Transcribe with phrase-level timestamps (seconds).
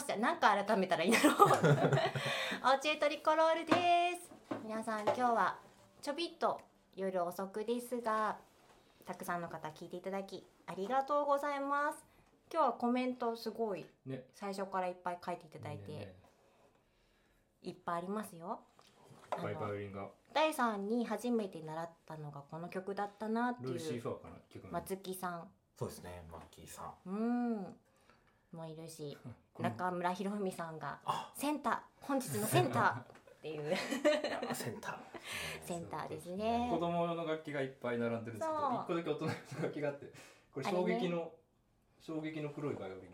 [0.00, 1.34] して何か改めたらいいんだろう。
[2.76, 3.72] オチエトリコロールで
[4.18, 4.30] す。
[4.64, 5.58] 皆さん今日は
[6.00, 6.60] ちょびっと
[6.96, 8.36] 夜遅くですが
[9.04, 11.98] たくさんの方聞いていただきありがとうございます。
[12.52, 14.24] 今日はコメントすごいね。
[14.34, 16.14] 最初からいっぱい書いていただいて、ね
[17.62, 18.60] いっぱいありますよ。
[19.30, 20.08] バイバイオリンが。
[20.32, 24.72] 第3に初めて習ったのがこの曲だったなってルーシいうーファーかな曲の。
[24.72, 25.48] 松木さん。
[25.78, 27.10] そうですねマッキーさん。
[27.10, 27.66] うん
[28.56, 29.16] もいるし
[29.58, 31.30] 中村博文さんがあ。
[31.34, 33.04] センター本日のセンターっ
[33.42, 33.76] ていう。
[34.54, 34.98] センター。
[35.64, 36.76] センターです子ね。
[36.80, 38.74] 供用の楽器がいっぱい並んでるんですけどそう。
[38.74, 40.12] 一個だけ大人用の楽器があって
[40.52, 41.32] これ衝撃の、
[42.00, 43.10] 衝撃の黒いバイオリン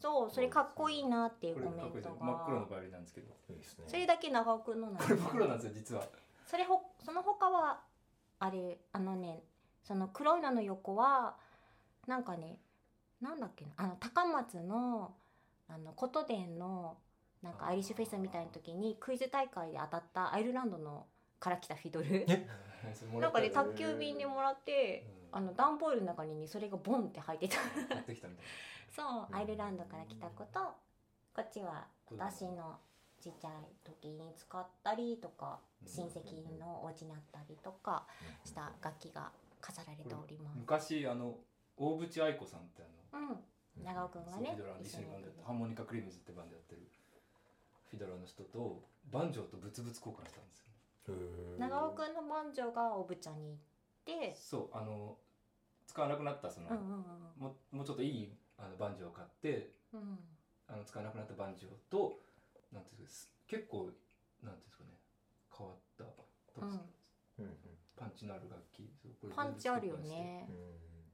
[0.00, 3.34] そうそれかっこいいなっていうコメントです真っ黒のがバイオリンなんですけど。
[3.86, 6.02] それだけ長尾くんのなこれ真っ黒なんですよ実は。
[6.46, 7.82] それほその他は
[8.38, 9.42] あれあのね
[9.82, 11.36] その黒いのの横は
[12.06, 12.58] なんかね
[13.20, 13.70] なんだっけな？
[13.76, 15.14] あの高松の
[15.68, 16.96] あの琴殿の
[17.42, 21.06] なんかアイリッシュフェスみたいな時にクイズ大会で当たったアイルランドの
[21.38, 22.24] から来たフィドル。
[22.28, 22.46] え？
[23.20, 25.38] なんかね宅急便でもらってうん。
[25.38, 27.56] あの段ボールの中にそれがボンって入ってた。
[27.88, 28.44] 買ってきたみたい
[28.94, 30.60] そうアイルランドから来た子と。
[31.34, 32.78] こっちは私の
[33.20, 33.52] ちっちゃい
[33.84, 35.88] 時に使ったりとかうん。
[35.88, 38.06] 親戚のお家にあったりとか
[38.44, 40.58] した楽器が飾られておりまなす。
[40.60, 41.34] 昔あの
[41.76, 46.82] 大淵愛子さんってあのうん、長尾くんがねフィドラー一一緒にバンドやってハーモニカクリームズってバンドやってる
[47.90, 50.66] フィドラーの人とバンジョーとブツブツ交換したんですよ
[51.58, 53.58] 長尾くんのバンジョがおぶちゃんに行っ
[54.04, 55.16] て、そうあの
[55.86, 57.04] 使わなくなったその、うんうん
[57.38, 60.00] ももうちょっといいあのバンジョーを買ってうん。
[60.00, 60.18] うん、
[60.66, 62.18] あの使わなくなったバンジョーと
[62.72, 63.92] なんていうんですか結構
[64.42, 64.90] なんていうんですかね
[65.56, 66.04] 変わった
[67.96, 68.88] パンチのある楽器。
[69.34, 70.48] パンチあるよね。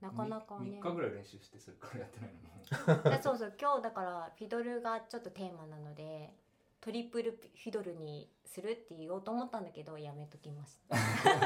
[0.03, 0.79] なかなかね。
[0.81, 3.19] 3日ぐらい練習してそれからやってないのも。
[3.23, 6.33] そうそう今日だからフィドルがちょっとテーマなので
[6.81, 10.97] トリプルフィドルにするって言おうと思ったんだけどやめときました。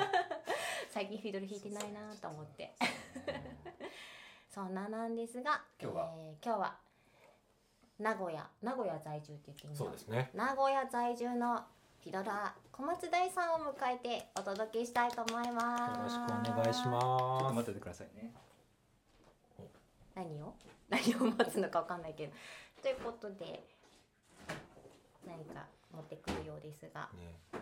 [0.90, 2.76] 最近フィドル弾いてないなと思って。
[4.50, 6.12] そんななんですが今日は？
[6.18, 6.78] えー今日は
[8.00, 10.32] 名古屋名古屋在住って言っていいんだそうですね。
[10.34, 11.58] 名古屋在住の
[12.00, 15.98] フィドラー小松大さんを迎えてお届けしたいと思います。
[15.98, 17.08] よろしくお願いしちょっと
[17.44, 18.34] ます待っててくださいね
[20.18, 20.56] 何を？
[20.90, 22.34] 何を待つのかわかんないけど。
[22.82, 23.64] ということで
[25.26, 27.10] 何か持ってくるようですが。
[27.14, 27.62] ね。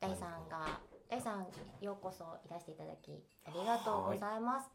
[0.00, 1.46] 大さんが大さん
[1.80, 4.68] ようこそいらしていただきありがとうございます。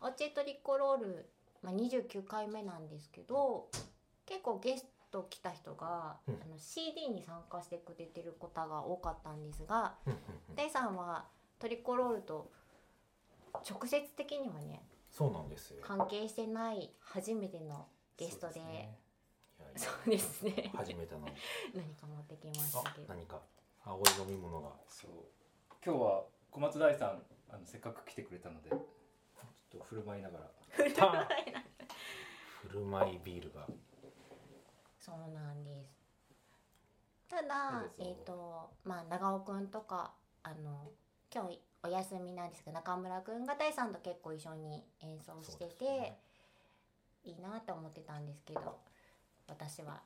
[0.00, 1.28] オチェトリコロール、
[1.62, 3.68] まあ、29回目なんですけど
[4.24, 6.42] 結構ゲスト来た人が、うん。
[6.42, 10.18] あの CD に参加してくれてる方が多かったんですがうんうん
[10.50, 10.54] うん。
[10.54, 11.26] 大さんは
[11.58, 12.52] トリコロールと
[13.68, 14.86] 直接的にはね
[15.18, 15.78] そうなんですよ。
[15.82, 18.88] 関係してない初めてのゲストで。
[19.74, 20.70] そうですね。
[20.76, 21.32] 初めてなのに
[21.74, 23.08] 何か持ってきましあたけど。
[23.08, 23.40] 何か？
[23.84, 24.68] 青い飲み物が。
[24.88, 25.10] そう。
[25.84, 28.80] 今日は小松大さんあのせっかく来てくれたのでちょっ
[29.70, 30.90] と振る舞いながら。
[30.94, 31.10] た
[32.62, 33.66] 振る舞いビールが。
[35.00, 35.98] そうなんです。
[37.28, 40.92] ただえっ、とまあ長尾くんとかあの
[41.34, 46.18] 今日お休みなんですけど中村くんが大さんと結構一緒に演奏してて、ね。
[47.24, 48.78] いいなって思ってたんですけど
[49.48, 50.00] 私は。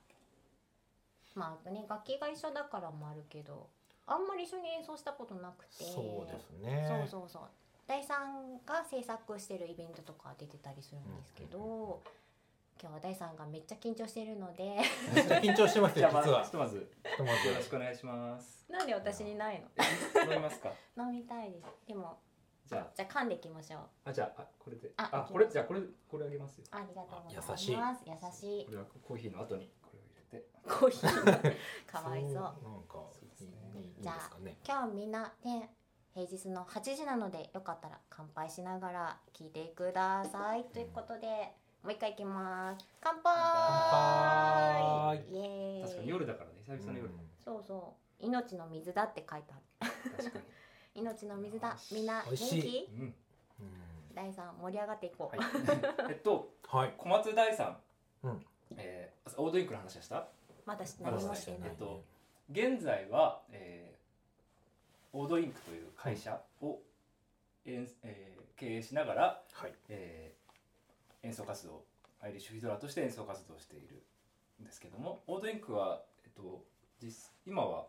[1.34, 3.68] まあね楽器が一緒だからもあるけど
[4.06, 5.84] あんまり一緒に演奏したことなくて。
[5.84, 7.06] そうですね。
[7.08, 7.42] そうそうそう。
[7.86, 12.21] 大さんが制作してるイベントとか出てたりするんですけど、うん
[12.82, 14.64] 今日は大さんがめっちゃ緊張してるので。
[15.14, 16.44] めっちゃ緊張してますじゃあまよ実は。
[16.44, 16.90] ひとまず。
[17.04, 17.48] ひとまず。
[17.48, 18.66] よろしくお願いします。
[18.68, 19.68] なんで私にないの？
[20.24, 20.72] 飲みますか？
[20.98, 21.86] 飲みたいです。
[21.86, 22.18] でも
[22.66, 23.80] じゃじゃあ噛んでいきましょう。
[24.06, 24.90] ああじゃああこれで。
[24.96, 26.64] ああこれじゃあこれこれあげますよ。
[26.72, 27.52] ありがとうございます。
[27.52, 27.76] 優しい。
[27.76, 28.64] 優しい。
[28.66, 30.46] これはコーヒーの後にこれを入れて。
[30.68, 31.56] コーヒー。
[31.86, 32.34] かわいそう。
[32.34, 32.52] なん
[32.88, 32.98] か
[34.00, 34.30] じゃあ
[34.66, 35.70] 今日みんなね
[36.14, 40.64] 平日の8時なのでよかったら乾杯しながら聞いてください。
[40.64, 42.84] ということでもう一回いきます。
[43.00, 43.22] 乾杯。
[43.24, 45.24] 乾杯。
[45.30, 45.82] イエーイ。
[45.82, 46.56] 確かに夜だからね。
[46.64, 47.10] 久々の夜
[47.44, 48.24] そうそう。
[48.24, 49.46] 命の水だって書いて
[49.80, 50.44] ある確かに。
[51.02, 51.76] 命の水だ。
[51.90, 52.88] みんな元気？
[52.92, 53.00] うん。
[53.02, 53.14] うん。
[54.14, 55.46] 大さん盛り上がっていこう、はい。
[56.10, 56.94] えっとはい。
[56.96, 57.80] 小松大さ
[58.22, 58.26] ん。
[58.26, 58.46] うん。
[58.76, 60.28] えーオードインクの話はした？
[60.66, 61.70] まだしまだ何もしてない。
[61.70, 62.04] えっと
[62.50, 63.92] 現在は、えー
[65.14, 66.80] オードインクという会社を、
[67.64, 67.88] えん。
[68.04, 69.74] えー経営しながら、はい。
[69.88, 70.41] えー
[71.22, 71.84] 演奏活動
[72.20, 74.02] アイリッシュフィドラーとして演奏活動をしている
[74.60, 76.64] んですけどもオードインクは、えっと、
[77.00, 77.86] 実今は、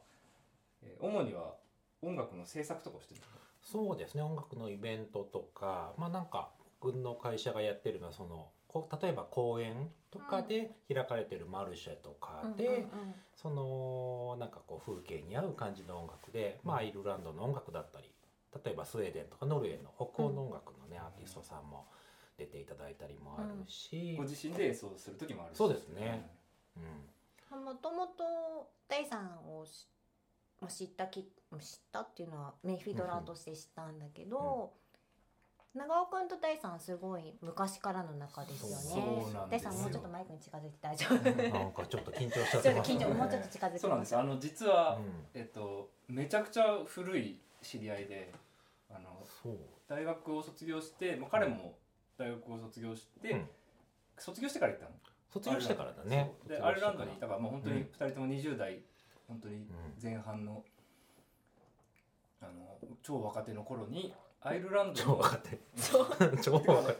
[0.81, 1.55] えー主には
[2.01, 6.49] 音楽の制作とかをしてるんですねそうですね音楽のイベントとかまあなんか
[6.81, 12.87] 僕の会社がやってるのはそのこう例えば公園とかで開かれてるマルシェとかで、うんうんうん。
[13.35, 18.11] そのなんかこう風景に合う感じの音楽で、まあ、アイルランドの音楽だったり
[18.63, 21.85] 例えばスウェーデンとかノルウェーの北欧の音楽のね、アーティストさんも
[22.43, 25.57] 出ていただいたりもあるし、ご自身で演奏する時もあるし。
[25.57, 26.29] そうですね。
[27.51, 27.63] うん。
[27.63, 29.65] もともとデイさんを
[30.67, 31.29] 知ったき知っ
[31.91, 34.71] たっていうのはメイフィドラーとして知ったんだけど、
[35.75, 39.05] 長尾くんとデイさんすごい昔からの仲ですよね。
[39.05, 39.47] なんですよ。
[39.51, 41.23] デイさんもうちょっとマイクに近づいて大丈夫。
[41.59, 44.17] なんかちょっと緊張しちゃっちょっとてます緊張もうちょっと近づいてそうなんです。
[44.17, 45.27] あの実は、うん。
[45.33, 48.33] えっとめちゃくちゃ古い知り合いで
[48.89, 49.25] あの
[49.87, 51.75] 大学を卒業して、まあ、彼も
[52.17, 53.49] 大学を卒業して、うん。
[54.17, 54.91] 卒業してから行ったの。
[55.31, 56.31] 卒業してからだね。
[56.47, 57.87] でアイルランドにいたかからもう本当にうん。
[57.87, 58.79] 2人とも20代、
[59.27, 59.65] 本当に
[60.01, 60.63] 前半の
[62.41, 65.57] あの超若手の頃にアイルランドの超若手。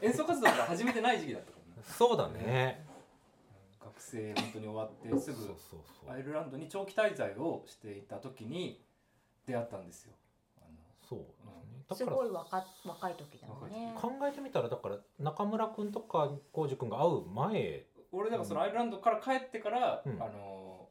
[0.02, 1.82] 演奏活動が始めてない時期だったからね。
[1.86, 2.84] そうだね。
[3.80, 5.54] 学生本当に終わってすぐ
[6.10, 8.82] アイルランドに長期滞在をしていた時に
[9.46, 10.12] 出会ったんですよ。
[10.58, 11.50] あのそうですすね
[11.88, 13.94] だからごい若若い時だもんね。
[14.00, 20.12] 考えてみたらだから中村君とか浩司君が会う前俺だからそのアイルランドから帰ってから、うん。
[20.22, 20.88] あの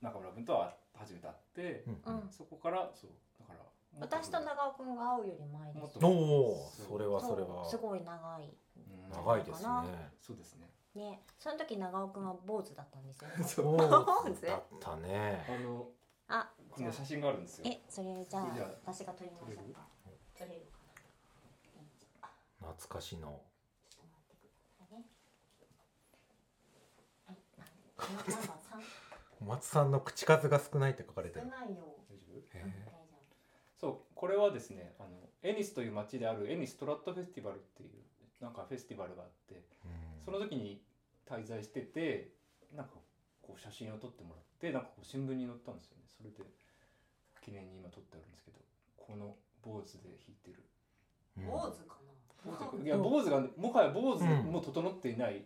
[0.00, 2.14] 中村君とは初めて会って、うん。
[2.14, 2.28] うん。
[2.30, 3.60] そこからそうだから
[4.00, 5.98] 私と長尾くんが会うより前です。
[6.02, 7.64] おおそれはそれは。
[7.68, 8.54] すごい長い。
[8.76, 9.68] うん長いですね。
[10.20, 10.68] そうですね。
[10.94, 11.20] ね。
[11.38, 13.28] その時長尾くんは坊主だったんですよ。
[13.28, 13.74] ね そう。
[13.74, 15.44] お坊主だったね。
[15.48, 15.88] あの
[16.28, 17.70] あこの写真があるんですよ。
[17.70, 19.93] えそれじゃあじゃあ私が撮りましょうか
[20.38, 20.66] 撮れる
[22.20, 22.28] か
[22.62, 23.40] な懐かしの。
[23.90, 25.04] ちょっと待ってくださいね
[27.26, 28.82] はいなんナンバー三
[29.40, 31.46] 小松さんの口数が少ないって書かれてる。
[31.46, 32.70] 少ないよ大丈夫へうん。
[32.70, 32.92] 大え丈
[33.80, 35.08] そうこれはですねあの
[35.42, 37.90] エニスという町であるエニストラットフェスティバルっていう
[38.40, 39.62] なんかフェスティバルがあって
[40.24, 40.80] その時に
[41.28, 42.32] 滞在してて
[42.74, 42.92] なんか
[43.42, 46.02] こう写真を撮ってもらってなんかこう新聞に載ったんですよね。
[46.08, 46.44] それで
[47.42, 48.58] 記念に今撮ってあるんですけど
[48.96, 50.62] この坊主で弾いてる。
[51.46, 51.96] 坊主か
[52.78, 52.84] な？
[52.84, 54.52] いや坊主がもはや坊主うん。
[54.52, 55.44] も整っていない、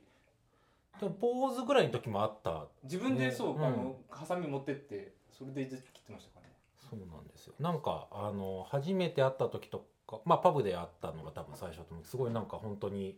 [1.00, 2.66] でも坊主ぐらいの時もあった。
[2.82, 6.54] 自分でそう、ねあのハサミ持ってってそれで切ってましたからね。
[6.90, 7.54] そうなんですよ。
[7.60, 12.16] なんかあの初めて会った時とかまあパブで会ったのが多分最初だと思うす。
[12.16, 13.16] ごいなんか本当に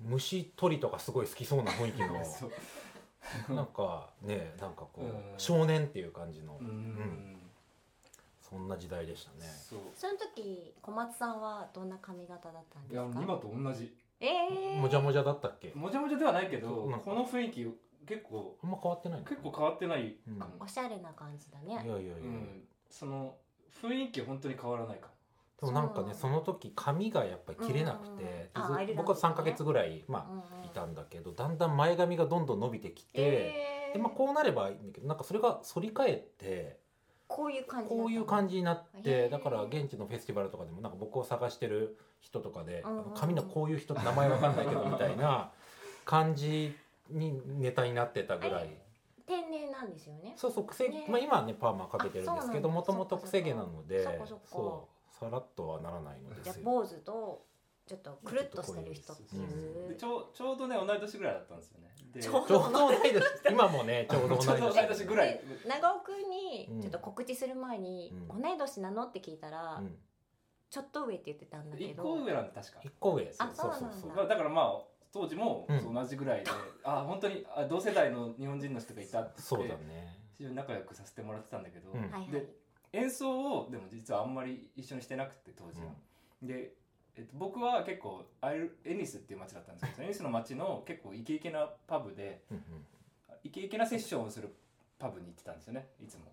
[0.00, 2.50] 虫取りとかすごい好きそうな雰囲気 そう。
[3.48, 5.34] のなんかねなんかこう、うん。
[5.38, 6.66] 少年っていう感じの、うん。
[6.66, 7.43] うん
[8.50, 9.38] そんな時代でしたね。
[9.68, 9.78] そう。
[9.94, 13.22] その時小松さんはどんな髪型だったんですか？
[13.22, 13.94] 今と同じ。
[14.20, 15.72] ええー、もじゃもじゃだったっけ？
[15.74, 17.64] もじゃもじゃではないけどなんかこの雰囲気
[18.06, 21.72] 結構あんま変わってないの結構変わってないかも、おしゃれな感じだね。
[21.72, 23.36] いやいやいや、うん、その
[23.82, 25.08] 雰囲気本当に変わらないか
[25.60, 30.62] でもなんかねその時髪がやっぱり切れなくて、うんであずアイルランド僕は3ヶ月ぐらいまうんうん。
[30.62, 33.94] あいたんだけどだんだん前髪がどんどん伸びてきて、えー。
[33.94, 36.80] でまあ、こうなればいいんだけどなんかそれが反り返って
[37.26, 43.14] こういう感じこういう感じになってだから現地のフェスティバルとかでもなんか僕を探してる人とかでうんうんうん。
[43.14, 45.50] 髪のこういう人って名前わかんないけどみたいな
[46.04, 46.76] 感じ
[47.10, 48.70] にネタになってたぐらい。
[49.26, 50.34] 天然なんですよね？
[50.36, 51.06] そうそう癖、ね。
[51.08, 54.04] まあ、今はねパーマかけてるんですけどもともと癖毛なので
[54.44, 56.62] そうさらっとはならないのですよ。
[56.62, 57.42] 坊主と
[57.86, 59.42] ちょっとくるっとしてる人っていう。
[59.42, 59.86] ん。
[59.86, 61.90] うでちょうちょうどね同い年ぐらいだったんですよね。
[62.14, 62.70] でちょうど。
[62.70, 63.22] 同い年。
[63.50, 65.04] 今もねちょうど同い年。
[65.04, 65.34] ぐらい。
[65.34, 68.42] で長尾くんにうんちょっと告知する前に「うん。
[68.42, 69.98] 同い年なの?」って聞いたら、うん。
[70.70, 71.90] ちょっと上って言ってたんだけど。
[71.90, 72.80] 一個上なんで確か。
[72.82, 75.80] 一個上あそうそうまあだからまあ当時もうん。
[75.80, 76.50] そう同じぐらいで、
[76.84, 80.18] あ本当にあ同世代の日本人の人がいたってそうだね。
[80.38, 82.00] 非常に仲良くさせてもらってたんだけど、うん。
[82.00, 82.30] はいはい。
[82.30, 82.64] で
[82.94, 85.88] 演奏をでも実はあんまり一緒にしてなくて当時は、
[86.42, 86.74] で、
[87.16, 92.64] えっと、僕は結構アイルエニスっていう街だったんですけど エニスの街の結構イケイケなパブでうん
[93.44, 94.54] イケイケなセッションをする
[94.98, 96.24] パブに行ってたんですよねいつも。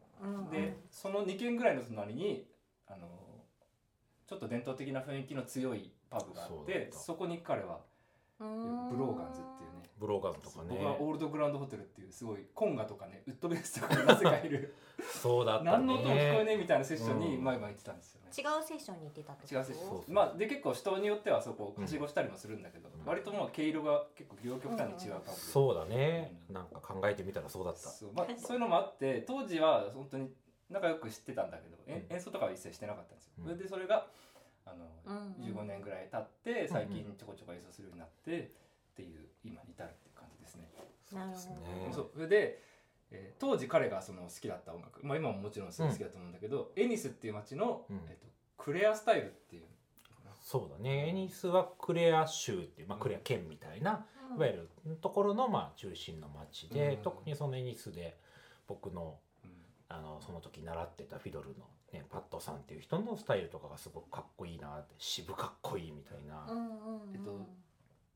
[0.50, 2.48] でその2軒ぐらいの隣に
[2.88, 3.08] あの
[4.28, 7.82] ちょっと伝統的な雰囲気の強いパブがあってそこに彼は
[8.90, 9.90] ブローガンズっていうね。
[10.00, 10.70] ブローガンとかね。
[10.70, 14.74] 僕はオールドグランドホテルっていうすごいコンガとかねウッドベースとかなぜかいる
[15.22, 15.72] そうだったね。
[15.72, 17.44] 何の音も聞こえねえみたいなセッションにうん。
[17.44, 18.28] 毎晩行ってたんですよね。
[18.30, 19.56] 違うセッションに行ってたってこと？
[19.56, 19.90] 違うセッション。
[19.90, 23.06] そうそうまあで結構人によってはそこをはしごしたりもするんだけど、うん。
[23.06, 26.40] 割ともう毛色が結構両極端に違うパブで、そうだね。
[26.50, 27.80] なんか考えてみたらそうだった。
[27.82, 30.34] そう,、まあ、そういうのもあって当時は本当に
[30.70, 32.16] 仲良く知ってたんだけど、えうん。
[32.16, 33.44] 演奏とかは一切してなかったんですよ、うん。
[33.46, 34.08] それでそれが
[34.66, 35.60] あの、うんうん。
[35.62, 38.50] 15年ぐらい経って最近ちょこちょこ演奏するようになってっ
[38.96, 40.70] ていう今に至るっていう感じですね、
[41.04, 41.56] そうですね。
[41.92, 42.62] そうそれで、
[43.12, 47.98] えー当時彼がその好きだった音楽、まあ、今ももちろんすごい好きだと思うんだけど、エニスっていう街の、うん。
[48.08, 49.64] えっとクレアスタイルっていう
[50.42, 51.08] そうだね。
[51.10, 54.38] エニスはクレア州っていう、まあ、クレア県みたいなうん。
[54.38, 54.70] わゆる
[55.02, 57.02] ところのまあ中心の町で、うん。
[57.02, 58.18] 特にそのエニスで
[58.68, 59.52] 僕のうん。
[59.90, 67.14] あのその時習ってたフィドルの、ね、パットさんっていう人のスタイルとかがすごくかっこいいなって渋かっこいいみたいな、うんうんうん。
[67.14, 67.48] えっと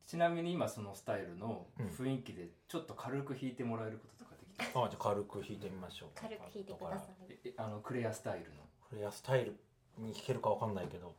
[0.08, 1.88] ちなみに今そのスタイルのうん。
[1.88, 6.10] 雰囲気でちょっと軽く弾いてもらえることとかできた、あじゃあ軽く弾いてみましょう。
[6.16, 7.32] 軽く弾いてください。
[7.32, 8.62] ええあのクレアスタイルの。
[8.90, 9.56] フレアスタイル
[9.98, 11.16] に弾けるかわかんないけど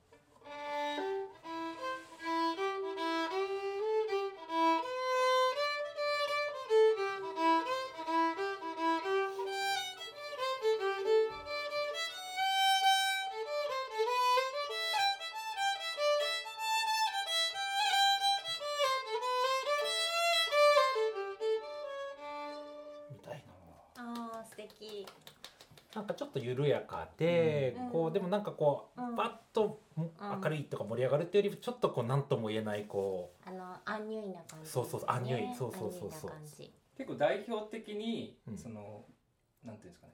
[28.27, 29.17] もなんかこう、うん。
[29.17, 36.11] バッと明るいとか盛り上がるっていうよりちょっとこう何とも言えないこあのアンニュイな感じ、そうそうそうアンニュイそうそうそう。
[36.11, 36.33] そう
[36.97, 38.59] 結構代表的に、うん。
[38.59, 39.05] その
[39.65, 40.13] なんていうんですかね。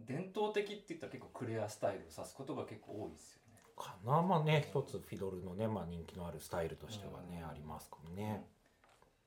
[0.00, 3.60] 伝統的って言ったら結構クレアスタイルを指すことが結構多いですよね。
[3.76, 4.20] うかな。
[4.22, 7.48] まあね一つフィドルのね、まあ、人気のあるスタイルとしてはね、うん。
[7.48, 8.44] ありますかもね。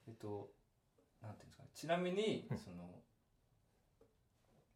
[0.08, 0.50] えっと
[1.22, 1.70] なんていうんですかね。
[1.74, 2.58] ちなみに、うん。
[2.58, 2.90] その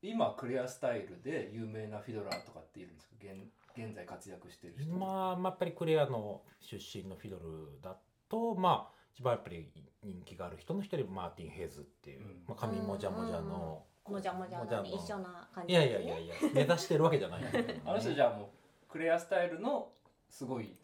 [0.02, 3.16] 今クレアスタイルで有名なフィドラーとかっているんですか？
[3.22, 3.36] 現
[3.78, 7.96] 現在活躍してる人今、まあ、やっぱりクレアの出身のフィドルだ
[8.30, 9.70] とまあ一番やっぱり
[10.04, 17.44] 人気がある人の一人マーティン・ヘイズっていう、うんまあ、髪もじゃもじゃの、もじゃもじゃのね一緒な感じいやいやいやいや目指してるわけじゃない
[17.86, 18.48] あの人じゃあもう
[18.92, 19.92] クレアスタイルの
[20.30, 20.76] すごい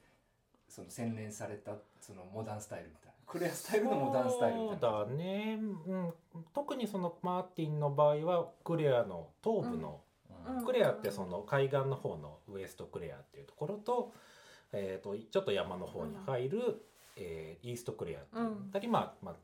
[0.67, 4.80] その洗練されたそのモダンスタイルみたいなクレアスタイルのモダンスタイルみたいな。
[4.80, 6.14] そうだね、うん、
[6.54, 10.02] 特にそのマーティンの場合はクレアの東部の、
[10.48, 10.58] うん。
[10.58, 14.14] うんクレアってその海岸の方のウエストクレアっていうところと,、
[14.74, 16.86] えー、とちょっと山の方に入る、
[17.18, 18.70] えーイーストクレアっていううん。
[18.72, 19.36] たり、まあまあ、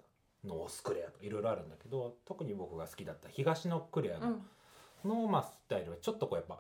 [0.46, 4.46] ノースクレアとかいろいろあるんだけど特に僕が好きだった東のクレアうん。
[5.04, 6.60] の,、のまあ、スタイルはちょっとこうやっぱ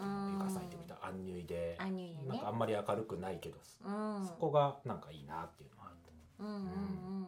[0.00, 0.32] うん。
[0.32, 2.18] ゆかさん言ってみたアンニュイでね。
[2.26, 4.26] なんかあんまり明るくないけど、うん。
[4.26, 5.77] そこがなんかいいなっていうの。
[6.38, 7.26] うんうんうん。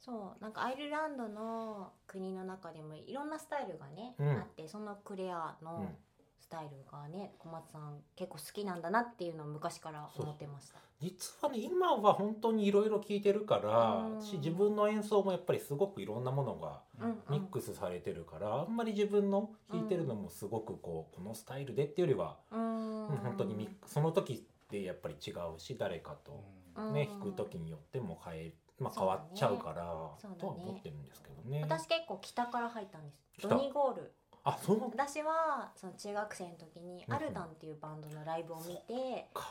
[0.00, 4.28] そうなんかアイルランドの国の中でもいろんなスタイルがね、うん。
[4.38, 5.66] あってそのクレアうん。
[5.66, 5.94] の
[6.40, 10.78] スタイルがね小松さん結構好きなんだなっていうのを昔から思ってました。
[10.98, 14.22] 実はね今は本当にいろいろ聴いてるからうん。
[14.22, 23.08] し自分の演奏もやっぱりすごくいろんなものがうんミックスされてるから、あんまり自分の弾いてるのもすごくこうこのスタイルでっていうよりは、うん。
[23.08, 26.34] うん本当にミックその時でやっぱり違うし誰かと、う
[26.67, 29.84] んね弾く時によっても変え、まあ、変わっちゃうから
[30.20, 30.40] そうだね。
[30.40, 31.62] とは思ってるんですけどね。
[31.62, 33.18] 私結構北から入ったんです。
[33.38, 33.48] 北？
[33.48, 34.12] ドニーゴール。
[34.44, 34.80] あそう？
[34.90, 37.14] 私はその中学生の時にうん。
[37.14, 39.46] アルダンっていうバンドのライブを見て、か。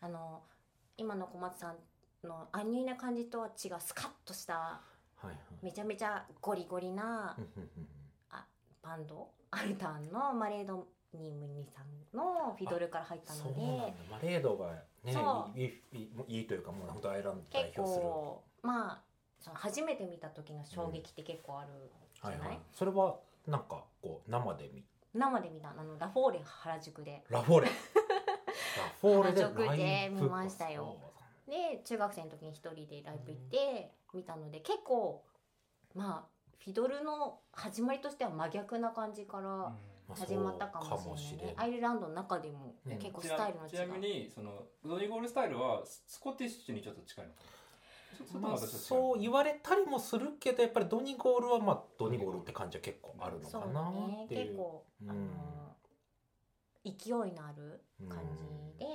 [0.00, 0.42] あの
[0.96, 4.80] 今の小松さんのアンニュイな感じとは違うスカッとしたは
[5.24, 5.36] いはい。
[5.62, 7.88] めちゃめちゃゴリゴリなうんうんうん
[8.82, 9.28] バンド？
[9.50, 13.94] アルダンのマレードニムニさんのフィドルから入ったので。
[14.10, 14.72] マレードが
[15.04, 18.04] ねそいいというかもう本当アイルランド代結表する。
[18.04, 19.02] 構まあ
[19.40, 21.68] その初めて見た時の衝撃って結構ある
[22.14, 23.16] じゃない、はいはい、それは
[23.46, 24.84] なんかこう生で見？
[25.14, 25.70] 生で見た。
[25.70, 27.22] あのラフォーレ原宿で。
[27.30, 27.66] ラフォーレ。
[27.66, 27.72] ラ
[29.00, 30.96] フォーレで原宿で見ましたよ。
[31.46, 35.24] で中学生の時に一人でライブ行って見たので結構
[35.94, 36.28] まあ
[36.62, 39.72] フィドルの始まりとしては真逆な感じからまあ
[40.14, 41.46] 始まったかもしれない。
[41.46, 42.98] ねアイルランドの中でもうん。
[42.98, 44.50] 結構ちスタイルの違なちなみいにその
[44.84, 47.40] ウドニゴールスタイルはススコティッシュにちょっと近いのか
[48.40, 48.48] な？
[48.48, 53.92] まあ、そう言われたりもするけどやっぱりドニゴールはまあドニゴールって感じは結構あるのそうかな
[54.24, 54.44] っていう。
[54.46, 55.10] 結構、うん。
[55.10, 55.20] あの
[56.84, 58.42] 勢いのある感じ
[58.78, 58.86] で、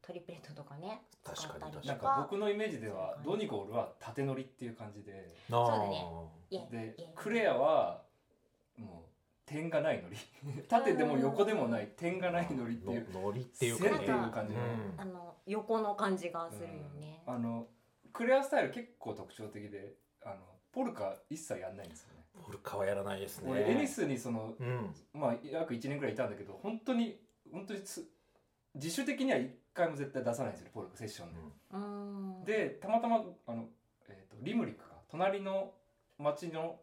[0.00, 5.34] トリプレットとかね使確かにったりとなんかか僕のイメージではドニゴールは縦乗りっていう感じで。
[5.50, 5.78] そうだ
[6.60, 6.68] ね。
[6.70, 8.02] でクレアは
[8.78, 9.11] もう
[9.52, 10.16] 点がない乗り
[10.68, 14.60] 縦でも横でもない点がない乗りっていうのノリっていうか線ねっていう感じの。
[14.62, 14.94] うん。
[14.96, 17.68] あの横の感じがするよね、あの
[18.12, 20.36] クレアスタイル結構特徴的であの
[20.72, 22.24] ポルカ一切やんないんですよね。
[22.42, 23.50] ポルカはやらないですね。
[23.50, 24.94] 俺エニスにそのうん。
[25.12, 27.20] まあ約1年ぐらいいたんだけど本当に
[27.52, 28.10] 本当につ
[28.74, 31.40] 自主的には1回も絶対出さないんですよポルカセッションで、
[31.72, 32.44] うん。
[32.44, 33.68] でたまたまあの、
[34.08, 34.92] えー、とリムリックか。
[35.10, 35.74] 隣の
[36.18, 36.80] 町の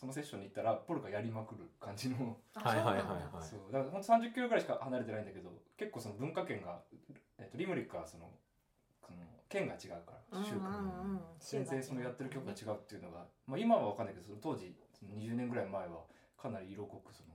[0.00, 3.44] そのセッションに行ったらポルカやりまくる感じの、あ はいはいはいはい。
[3.44, 3.70] そう。
[3.70, 6.82] だからほんと30キロぐらいしか離れてないんだけど結構その文化圏が、
[7.36, 8.32] えー、とリムリックはその
[9.06, 9.18] その
[9.50, 11.10] 県が違うから州区、うんうん。
[11.12, 16.04] うん全然そのやってる曲が違うっていうのが、まあ、今は分かんないけどその当時その20年ぐらい前は
[16.38, 17.34] かなり色濃くその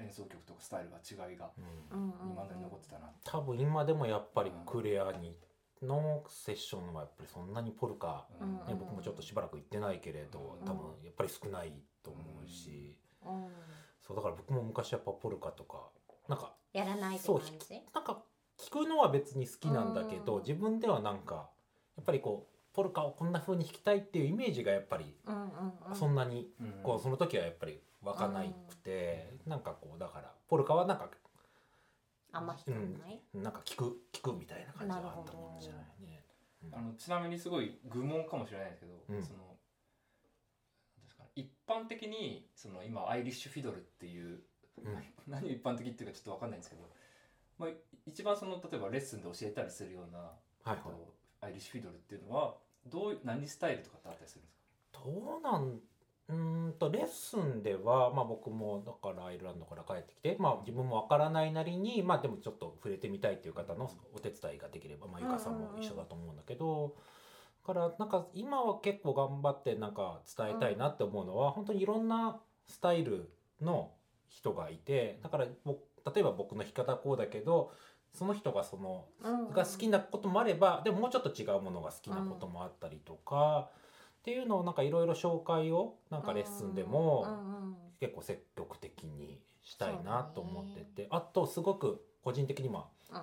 [0.00, 2.28] 演奏曲とかスタイルが違いがうんうんうんうん。
[2.30, 5.38] 未だに残ってたな、多分今でもやっぱりクレアに
[5.84, 8.60] のセッションはやっぱりそんなにポルカ、うん。
[8.60, 10.66] うんね、僕もちょっとしばらく行ってないけれどうん。
[10.66, 13.48] 多分やっぱり少ないと思うし、うん。
[14.06, 15.88] そうだから僕も昔やっぱポルカとか
[16.28, 17.40] なんかやらないってそう
[17.94, 18.22] なんか
[18.58, 20.40] 聞くのは別に好きなんだけど、うん。
[20.42, 21.50] 自分ではなんか
[21.96, 25.16] やっぱりこうポルカをこんな風に弾きたいっていうイメージがやっぱり
[25.92, 26.82] そんなにうん。
[26.82, 31.08] こうその時はやっぱり湧かないくて、なんかこうだからポルカはなんか
[32.34, 36.24] あんま弾かない、なんか聞く聞くみたいな感じがあったもんじゃないね。
[36.72, 39.22] あのちなみにすごい愚問かもしれないですけど、うん。
[39.22, 39.56] その
[41.36, 44.42] 一般的にその今アイリッシュフィドルっていう、
[44.78, 45.04] うん。
[45.28, 46.90] 何を一般的っていうかちょっとわかんないんですけど、
[47.58, 47.70] まあ、
[48.06, 50.28] 一番その例えばレッスンで教えたりするような、は
[50.66, 50.78] いはい。
[50.78, 54.56] えっとアイリッシュフィドルっていうのはどういう何スタイルとかってあったりするんです
[54.92, 55.00] か？
[55.04, 55.80] どうなん
[56.28, 66.94] うーんとレッスンでは、まあ、僕もだからアイルランドから帰ってきて、まあ、自分もわからないなりに、まあ、でもちょっと触れてみたいっていう方のお手伝いができれば、まあ、ゆかさんも一緒だと思うんだけど、
[67.66, 73.92] だからなんか今は結構頑張ってなんか伝えたいなって思うのは、本当にいろんなスタイルの
[74.28, 75.80] 人がいてだから僕
[76.14, 77.72] 例えば僕の弾き方はこうだけど
[78.12, 79.52] その人がそのうんうん。
[79.52, 83.70] が好きなこともあればでももうちょっと違うものが好きなこともあったりとか、
[84.24, 87.76] っていうのをなんかいろいろ紹介をなんかレッスンでうんもうん。
[88.00, 93.20] 結構積極的にしたいなと思ってて、あとすごく個人的にはうん。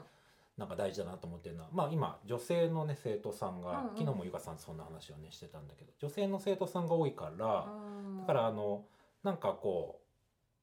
[0.57, 8.19] なんか大事だなと思ってるのは、まあ今女性のね生徒さんが、昨日もゆかさんとそんな話をねしてたんだけど女性の生徒さんが多いから、うん。
[8.19, 8.83] だからあの
[9.23, 9.99] なんかこ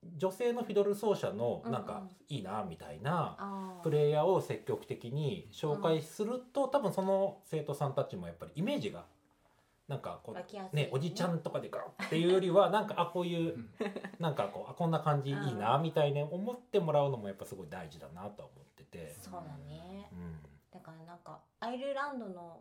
[0.05, 3.81] う女性のフィドル奏者のなんかいいなみたいな。
[3.83, 9.05] プレイヤーを積極的に紹介すると、多分その生徒さんたちもやっぱりイメージが
[9.89, 13.57] なんかこうねおじちゃんとかでガッっていうよりはなんかあこういう
[14.21, 19.17] なんかこうあこんな感じいいなみたいに思ってもらうのもやっぱすごい大事だなとは思ってて。
[19.23, 20.11] そうだね。
[20.13, 20.37] うん。
[20.71, 22.61] だからなんかアイルランドの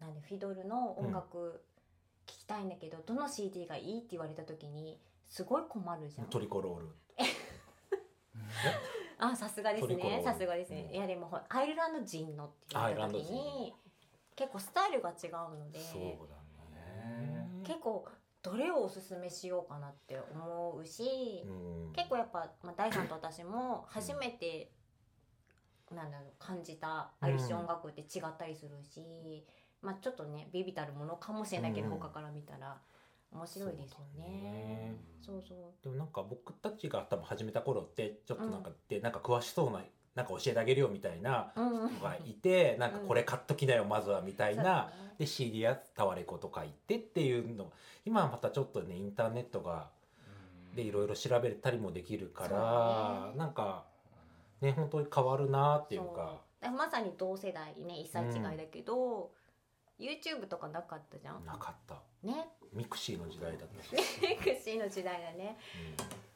[0.00, 1.62] なんでフィドルの音楽
[2.26, 6.26] 聞きたいんだけど、どの CD がいいって言われた時にすごい困るじゃん。
[6.26, 6.88] トリコロール。
[9.18, 10.22] あさすがですね。
[10.24, 10.94] さすがですね、うん。
[10.96, 13.72] いやでもアイルランド人のって言われた時に
[14.36, 16.43] 結構スタイルが違うのでそうだね
[17.64, 18.06] 結構
[18.42, 21.92] どれをおすすめしようかなって思うし、うん。
[21.92, 24.70] 結構やっぱ、まあ、大さんと私も初めて、
[25.90, 29.46] なんだろう感じたアイリッシュ音楽って違ったりするし、
[29.80, 31.92] まあちょっとねビビたるものかもしれないけど、うん。
[31.94, 32.78] 他から見たら
[33.32, 34.94] 面白いですよね。
[35.24, 35.58] そうそう。
[35.82, 39.80] でもなんか僕たちが多分始めた頃ってちょっとなんかでなんか詳しそうな
[40.14, 44.90] なんか教えてあげるよみたいなうんうん人がいてなんかこれ買っときなよまずはみたいな。
[45.18, 47.72] で CD やタワレコとか行ってっていうの。
[48.04, 49.88] 今はまたちょっとねインターネットが
[50.74, 53.38] でいろいろ調べたりもできるから、ね。
[53.38, 53.84] なんか
[54.60, 56.40] ね本当に変わるなっていうか。
[56.76, 59.30] まさに同世代ね一歳違いだけど、
[59.98, 61.44] YouTube とかなかったじゃん。
[61.44, 61.96] なかった。
[62.22, 62.48] ね。
[62.72, 65.56] ミクシーの時代だったし、 ミクシーの時代だね。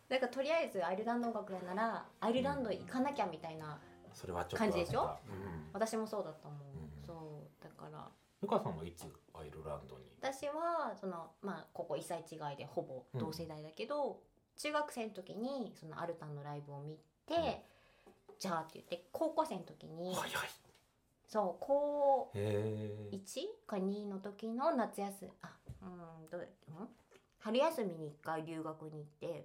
[0.09, 4.15] だからとりあえずアイルランド音楽やならアイルランド行かなきゃみたいな、うん。
[4.15, 5.03] それはちょっと感じでしょ？
[5.29, 6.63] うん私もそうだったもん、う
[7.03, 8.09] んそうだから。
[8.41, 9.03] ゆかさんはいつ
[9.35, 10.05] アイルランドに？
[10.21, 14.21] 私はそのまあここ1歳違いでほぼ同世代だけど、
[14.57, 17.65] 中学生の時にそのアルタンのライブを見て、
[18.39, 20.33] じゃあって言って高校生の時に、早い。
[21.27, 25.51] そう高へえ1か2の時の夏休みあ
[25.83, 25.87] う
[26.25, 26.89] んどううん？
[27.41, 29.45] 春休みに1回留学に行って、うん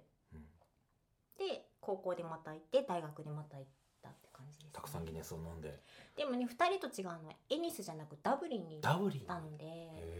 [1.38, 3.66] で高校でまた行って大学でまた行っ
[4.02, 5.80] たって感じです、ね、たくさんギネスを飲んで。
[6.16, 9.20] でもね2人と違うのはエニスじゃなくダブリンに行っダブリン。
[9.26, 9.64] たので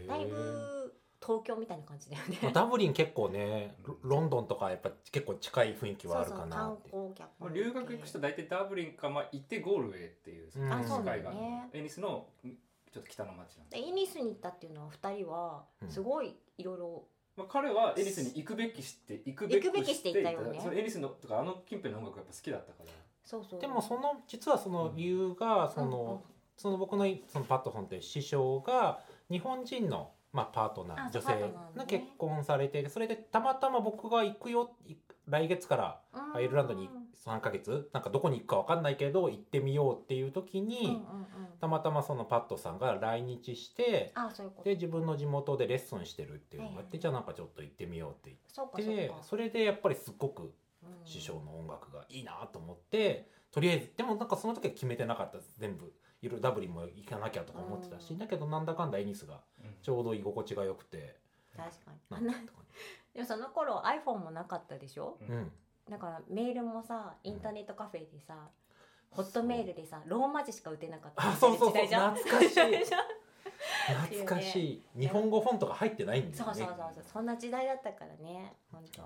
[0.05, 0.07] ー。
[0.07, 0.93] だいぶ
[1.25, 2.37] 東京みたいな感じだよね。
[2.43, 6.89] まあダブリン結構ねロロンドンとかやっぱ結構近い雰囲気はあるかなって。
[6.91, 10.59] そうそう観光客まあ、留学行く人大体ダブリンか、まあ、行ってゴールウェイっていうそ
[11.01, 11.69] うだよね。
[11.71, 12.49] がエニスのん
[12.91, 15.89] ちょっと北の町なんで、でエニスに行ったっていうのは2人はうん。
[15.89, 17.03] すごいいろいろ
[17.37, 20.59] まあ、彼はエニスに行くべきして行くべ行くべきして行ったよね。
[20.61, 22.91] そのエニスのとかあの近辺の音楽がやっぱ好きだったから。
[23.25, 23.59] そうそう。
[23.59, 26.23] でもその実はその理由がその,、
[26.55, 34.95] その僕のそのパットソンっていう師匠が日本人の、まあ、パートナー女性が結婚されてそれでたまたま僕が行くよい
[35.27, 36.35] 来月からうん。
[36.35, 36.89] アイルランドに
[37.25, 40.99] 3ヶ月なんかどこに行くか分かんないけど行ってみようっていう時に、うんうんうん。
[41.59, 44.69] たまたまそのパットさんが来日してあそういうこと。
[44.69, 49.13] で自分の地元でレッスンしてるっていうのがあって、じゃあなんかちょっと行ってみようって言って。
[49.21, 50.51] それでやっぱりすっごくうん。
[51.05, 55.93] 師匠の音楽がいいなと思ってとりあえずでもなんかその時は決めてなかったです全部。
[56.21, 58.17] いろいろダブリンも行かなきゃとか思ってたし、うん。
[58.17, 59.41] だけどなんだかんだエニスが
[59.83, 61.17] ちょうど居心地が良くて、
[61.55, 62.33] 確かなに
[63.15, 65.17] でもその頃 iPhone もなかったでしょ？
[65.21, 65.51] うん。
[65.89, 68.35] だからメールもさインターネットカフェでさ
[69.11, 71.29] ホットメールでさローマ字しか打てなかった。
[71.29, 71.69] あそうそうそう。
[71.71, 72.15] 時代じゃん？
[72.15, 72.85] 懐かしい。
[73.87, 74.55] 懐かし
[74.95, 74.99] い。
[74.99, 76.37] 日本語フォントが入ってないんだよね。
[76.37, 77.03] そうそうそうそう。
[77.13, 78.55] そんな時代だったからね。
[78.71, 79.03] 本当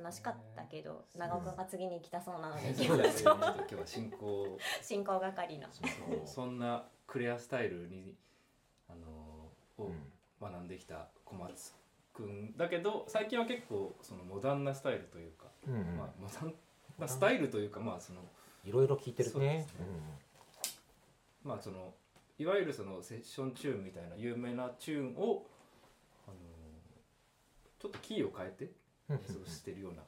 [0.00, 4.58] 楽しかったけど長岡が次に行きたそうなので行きましょうちょっと今日は進行。
[4.82, 5.68] 進行係の。
[5.72, 8.14] そう そんなクレアスタイルに
[8.88, 10.12] あのをうん。
[10.38, 11.74] 学んできた小松
[12.16, 15.96] くんだけど最近は結構そのモダンなスタイルというか、うんうん。
[15.98, 16.54] まあモダン
[16.98, 18.20] なスタイルというかまあその
[18.64, 19.66] いろいろ聞いてるそうでね。
[19.68, 19.86] すね
[21.44, 21.94] まあその
[22.38, 25.46] いわゆるそのセッションチューンみたいな有名なチューンを
[26.26, 26.36] あの
[27.78, 28.70] ちょっとキーを変えて
[29.10, 29.16] うん。
[29.16, 30.02] 演奏してるような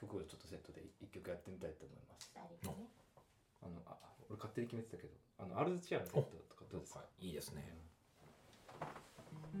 [0.00, 2.32] 曲をちょっとセットで一曲やってみたいと思います。
[3.62, 3.94] あのあ
[4.30, 7.00] 俺勝手に決めてたけどあのアルズチェアのセットとかどうですか？
[7.20, 7.62] いいですね
[9.52, 9.60] 「り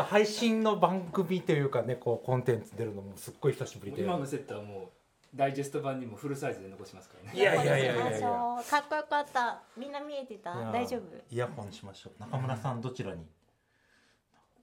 [0.00, 4.02] は配信の番組というかね、こうコンテンツ出るのもすっごい久しぶりで。
[4.02, 4.90] 今のセットはも
[5.34, 7.38] うダイジェスト版にもフルサイズで残しますからね。
[7.38, 8.04] いやいやいやいやいや。
[8.04, 9.62] 行きましょうかっこよかった。
[9.76, 10.54] みんな見えてた。
[10.72, 11.02] 大丈夫？
[11.30, 12.20] イヤホンしましょう。
[12.20, 13.24] 中村さんどちらに？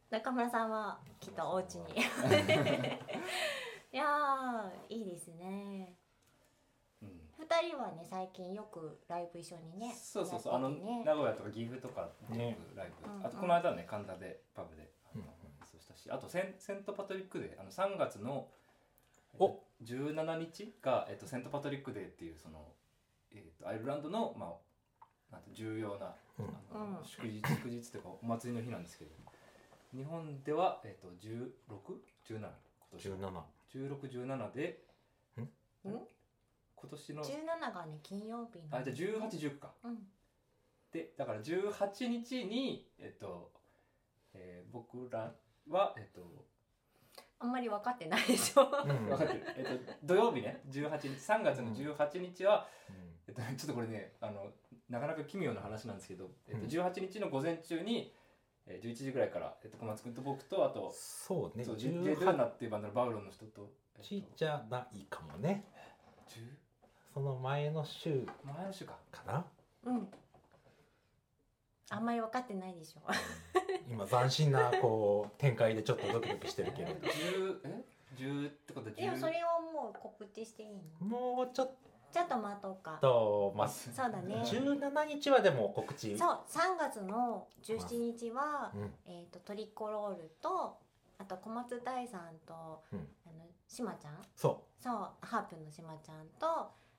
[0.10, 1.84] 中村さんはきっとお家に。
[3.94, 5.96] いやーいいですね。
[7.02, 7.10] うん。
[7.40, 10.54] 二人はね最近よくライブ一緒にねそうそうそう。
[10.54, 13.26] あの名古屋とか岐阜とかねライブ、うん。
[13.26, 14.87] あとこの間ね神田でパブで
[16.10, 18.48] あとセンセントパトリックデーあの3月の
[19.40, 19.60] お。
[19.84, 22.74] 17日が、えっと、セントパトリックデーっていうその、
[23.32, 24.54] えっと、アイルランドの、ま
[25.32, 26.46] あ、なんて重要な、うん。
[26.74, 27.06] あのうん。
[27.06, 29.12] 祝日祝日というかお祭りの日なんですけど
[29.94, 32.50] 日本では、えっと、1617今
[32.94, 33.04] 年。
[33.04, 33.46] 十七。
[33.74, 34.84] 1617で
[35.38, 35.42] ん？
[35.42, 35.48] ん？
[36.76, 37.24] 今年の。
[37.24, 39.74] 十七がね金曜日あじゃあ1819か。
[39.84, 39.98] うん。
[40.92, 43.52] でだから18日にえっと、
[44.34, 45.34] えー僕ら
[45.70, 46.22] はえっと
[47.40, 48.64] あんまり分かってないでしょ。
[48.84, 49.10] うん。
[49.10, 50.62] 分かってる、えっと、土曜日ね。
[50.72, 51.08] 18日。
[51.10, 52.68] 3月の18日は、
[53.28, 54.48] えっと、ちょっとこれねあの
[54.90, 56.68] なかなか奇妙な話なんですけど、えっと、うん。
[56.68, 58.12] 18日の午前中に、
[58.66, 61.64] えー、11時ぐらいから、えっと、小松君と僕とあと、そうね。
[61.64, 65.66] そう十ジェドゥーナ八っていうバンドのバウロンの人と、えっと、ちじゃないかもね。
[66.30, 66.42] 10
[67.14, 68.98] その前の週前の週か。
[69.12, 69.46] かな？
[69.86, 70.08] うん
[71.90, 73.02] あんまり分かってないでしょ。
[73.90, 77.08] 今斬新なこう展開でちょっとドキドキしてるけれど。
[77.08, 77.84] 10え
[78.18, 78.90] ？10ってこと？
[78.90, 80.70] は10でもそれをもう告知していい
[81.02, 81.08] の？
[81.08, 81.72] もうちょっ
[82.12, 82.98] ちょっと待とうか。
[83.02, 84.42] とまあそうだね。
[84.44, 86.18] 17日はでも告知？
[86.18, 88.94] そう3月の17日は、うん。
[89.06, 90.78] えー、とトリコロールと
[91.20, 93.00] あと小松大さんと、うん。
[93.26, 94.14] あのしまちゃん？
[94.36, 96.48] そそうハープのしまちゃんと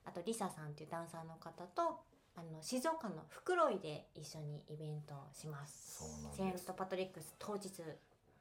[0.05, 1.99] あとりささんっていうダンサーの方と
[2.39, 5.99] あの静岡のフクロイで一緒にイベントをします。
[5.99, 7.67] そうセントパトリックス当日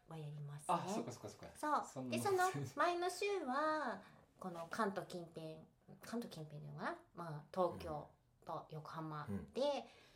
[0.09, 0.65] はやりますね。
[0.69, 1.87] あそっかそっかそっか。
[1.93, 2.09] そう。
[2.09, 2.39] でその
[2.77, 3.99] 前の週は
[4.39, 5.57] この関東近辺
[6.07, 8.07] 関東近辺でいうのかな、まあ、東京
[8.47, 9.61] と横浜で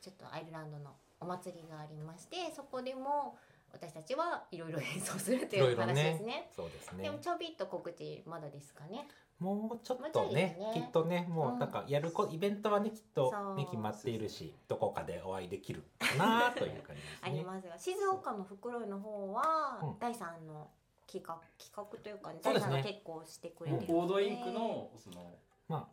[0.01, 3.37] ちょっとアイルランドのお祭りがありましてそこでも
[3.73, 6.51] 私たちはいろいろ演奏するといろい話いうろねですね。
[6.55, 7.03] そうですね。
[7.05, 7.19] でも。
[7.19, 9.09] ちょびっと告知まだですかね。
[9.43, 10.71] もうちょっとねね。
[10.75, 11.71] きっとねもううんなん。
[11.71, 17.45] かやるこイベントはねきっとね決まっているしどこかでお会いできるかなという感じですありね。
[17.45, 19.87] ますが静岡のフクロイの方は、う。
[19.87, 19.99] ん。
[19.99, 20.71] 第三の
[21.07, 22.73] 企画企画というか、ね、第そうですね。
[22.75, 23.93] 三が結構してくれてるので。
[23.93, 25.35] ボードインクのその
[25.69, 25.89] ま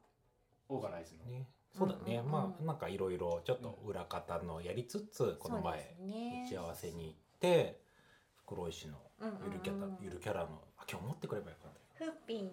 [0.69, 1.23] オーガナイズの。
[1.27, 1.47] あね
[1.77, 2.31] そうだね、うんうんうん。
[2.31, 5.95] まあなんかいろいろちょっと裏方のやりつつこの前
[6.45, 7.79] 打ち合わせに行って
[8.45, 9.45] 袋井市のうんうんうん。
[9.45, 11.78] ゆるキャラゆるキャラのあ今日持ってくればよかった。
[11.99, 12.49] フッピーね。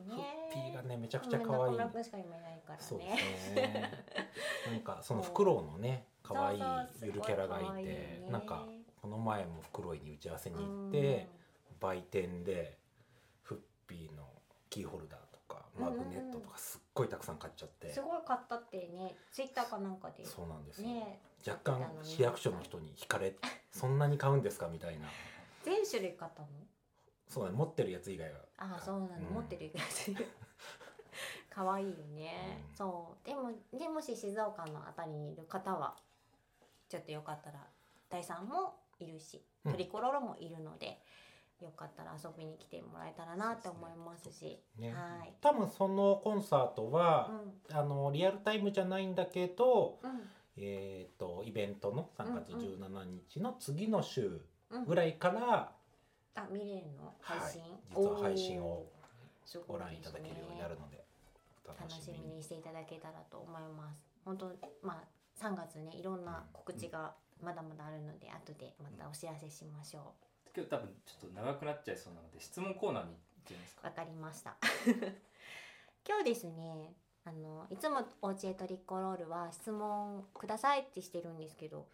[0.50, 1.72] フッピーがねめちゃくちゃ可中愛い。
[1.74, 2.80] 村君しか今いないからね。
[2.80, 3.04] そうで
[3.38, 3.92] すね。
[4.72, 6.60] なんかそのフクロウのね可愛い
[7.04, 8.28] ゆるキャラがいてね。
[8.28, 8.66] なんか
[9.00, 11.28] この前もフクロウに打ち合わせに行って
[11.78, 12.76] 売店で
[13.44, 14.24] フッピーの
[14.68, 17.86] キーホルダーとかマグネットとかすっごいたくさん買っちゃって。
[17.86, 20.88] うんすごい買ったってねツイッターかなんかでそうなんですよ。
[20.88, 23.32] ね若干市役所の人に惹かれ
[23.70, 25.06] そんなに買うんですかみたいな。
[25.64, 26.48] 全種類買ったの？
[27.28, 28.38] そうだね持ってるやつ以外は。
[28.58, 29.34] ああそうなの、うん。
[29.34, 30.12] 持ってるやつ。
[31.50, 32.76] 可愛いよね、うん。
[32.76, 33.26] そう。
[33.26, 35.96] でもでもし静岡のあたりにいる方は
[36.88, 37.66] ちょっとよかったら
[38.08, 39.72] 第三もいるしうん。
[39.72, 41.00] トリコロロもいるので、
[41.60, 44.60] よかったら遊びに来てもらえたらなって思いますし。
[44.76, 44.92] ね。
[44.92, 45.34] はい。
[45.40, 47.30] 多分そのコンサートは
[47.70, 47.76] う、ん。
[47.76, 50.30] あのリアルタイムじゃないんだけどうん。
[50.58, 52.66] えー、とイベントの3月うんうん。
[52.84, 54.84] 17日の次の週うん。
[54.84, 55.75] ぐらいから、
[56.36, 58.84] あ見れるの配信、はい、実は配信を
[59.66, 61.04] ごご覧いただけるようになるので
[61.66, 63.98] 楽しみにしていただけたらと思います。
[64.24, 65.04] 本当まあ
[65.40, 70.14] 3月ねいろんな告知がまだまだあるので後でまたお知らせしましょ
[70.54, 73.80] 今日多分ちょっと長くなっちゃいそうなので質問コーナーに行ってみますか。
[73.84, 74.56] うわかりました。
[76.06, 81.86] 今日ですねあのいつもおうちへトリコロールは質問くださいってしてるんですけど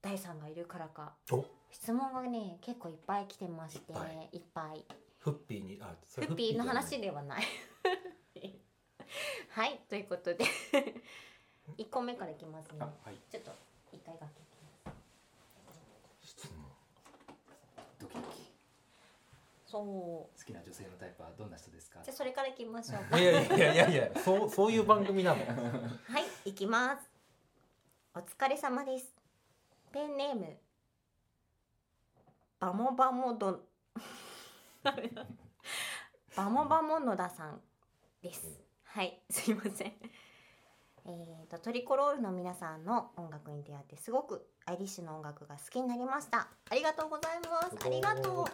[0.00, 1.14] 第3がいるからか。
[1.32, 4.28] お質問がね結構いっぱい来てましていっぱい。
[4.32, 4.84] いっぱい。
[5.18, 7.44] フッピーにあフッピーの話でではない。
[9.50, 10.44] はいということで。
[11.78, 12.78] 1個目からいきますね。
[12.80, 13.16] あはい。
[13.30, 13.50] ちょっと
[13.92, 14.42] 一回だけ
[16.22, 16.64] 質問。
[17.98, 18.26] ドキドキ。
[19.66, 19.82] そう。
[19.84, 22.00] 好きな女性のタイプはどんな人ですか？
[22.04, 23.18] じゃあそれからいきましょうか。
[23.18, 25.44] いやいやいやいやいやそうそういう番組なの。
[26.08, 27.10] はい、いきます。
[28.14, 29.12] お疲れ様です。
[29.92, 30.56] ペンネーム。
[32.66, 33.60] バモバモド。
[36.34, 37.60] バモバモ野田さん
[38.20, 38.60] です。
[38.82, 39.92] はい、すいません。
[41.04, 48.44] えー、とトリコロールの皆さんの音楽に出会ってすごくアイリッシュの音楽が好きになりましたありがとうございますありがとう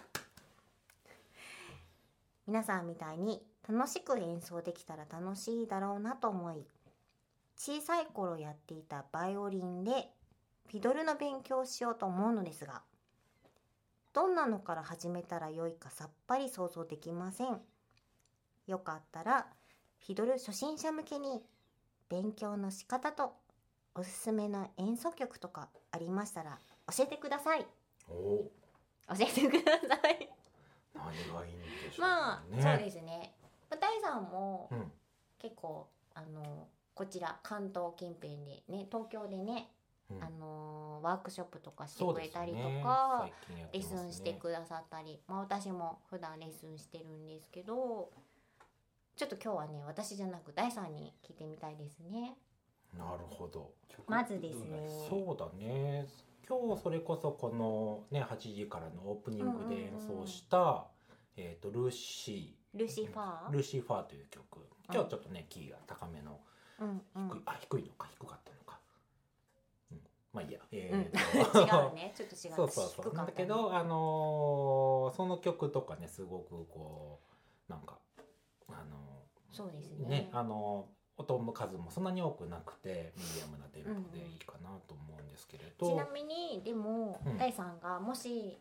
[2.47, 6.67] 皆さんみたいに楽しく演奏できたら楽しいだろうなと思い
[7.57, 10.11] 小さい頃やっていたバイオリンで
[10.71, 12.83] フィドルの勉強をしようと思うのですが
[14.13, 17.61] どんなのから始めたらよいかさっぱり想像できません。
[18.67, 19.47] よかったら
[20.07, 21.43] フィドル初心者向けに
[22.09, 23.33] 勉強の仕方と
[23.95, 26.59] おすすめの演奏曲とかありましたら
[26.95, 27.67] 教えてください。
[28.09, 28.13] お。
[28.13, 28.51] お
[29.17, 30.29] 教えてください。
[30.95, 33.35] 何がいいんでしょうまあ、ねそうですね。
[33.71, 34.93] まあ大さんもうん。
[35.39, 39.82] 結構あのこちら関東近辺でね東京でね、うん
[40.21, 42.81] あのワークショップとかしてくれたりとね。
[42.83, 48.11] か、最近やってレッスンしてくださったり、まあ、私も普段レッスンしてるんですけど
[49.17, 52.37] ちょっと今日はね私じゃなく大さんに聞いてみたいですね。
[52.97, 53.73] なるほど。
[53.89, 54.87] 曲まずですね。
[55.09, 56.07] そうだね。
[56.49, 60.87] 今日それこそこのね8時からのオープニングで演奏した、
[61.37, 63.49] えー、とルーシルシファー？
[63.49, 64.45] ールーシーファーという曲。
[64.93, 66.41] 今日ちょっとねキーが高めの
[66.81, 67.29] うんうん。
[67.29, 68.62] 低い、あ低いのか低かったの
[70.33, 70.61] まあいいや。
[70.73, 71.01] えうん
[71.63, 72.13] 違うね。
[72.15, 72.55] ちょっと違う。
[72.57, 73.15] そうそうそう。
[73.15, 77.21] なんだけどあのーその曲とかねすごくこ
[77.69, 77.99] うなんか
[78.69, 80.09] あのそうですーね。
[80.09, 87.37] ねあのー音の数もそんなに多くなくてミディアムなテンポでいいかなと思うんですけれど、ちなみにでも、うん。
[87.37, 88.59] 大さんがもし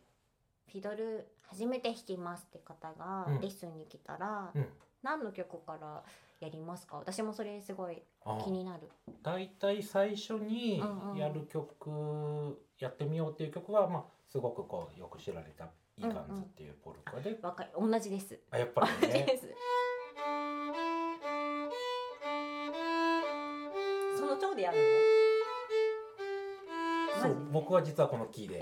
[0.68, 3.40] フィドル初めて弾きますって方がうん。
[3.40, 4.68] レッスンに来たら、うん
[5.04, 6.04] 何の曲から
[6.40, 6.98] やりますか？
[6.98, 8.90] 私もそれすごいあ気になる。
[9.24, 11.18] 大体最初にうんうん。
[11.18, 15.66] やる曲、やってみようっていう曲は、まあ、すごくこうよく知られた
[15.98, 17.72] 「イーガンズ」っていうポルカで、わかる。
[17.80, 18.40] 同じです。
[18.52, 19.26] あやっぱ同りね。
[19.28, 19.48] じです。
[24.18, 24.84] その調でやるの？
[27.22, 28.62] そう僕は実はこのキーで、え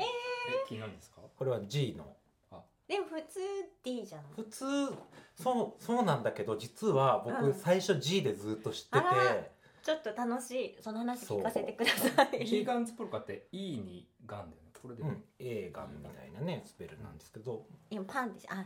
[0.68, 1.22] 気になるんですか？
[1.38, 2.16] これは G の
[2.90, 3.40] でも普通
[3.84, 4.22] D じゃん。
[4.36, 4.66] 普通
[5.36, 7.54] そうそうなんだけど実は僕、うん。
[7.54, 9.52] 最初 G でずっと知ってて。
[9.84, 12.46] ちょっと楽しいその話聞かせてください。
[12.46, 14.70] キーガンズポルカって E にガンだよね。
[14.82, 17.68] これで、うん、A ガンみたいなねスペルなんですけど。
[17.92, 18.66] 今パンでしあそう。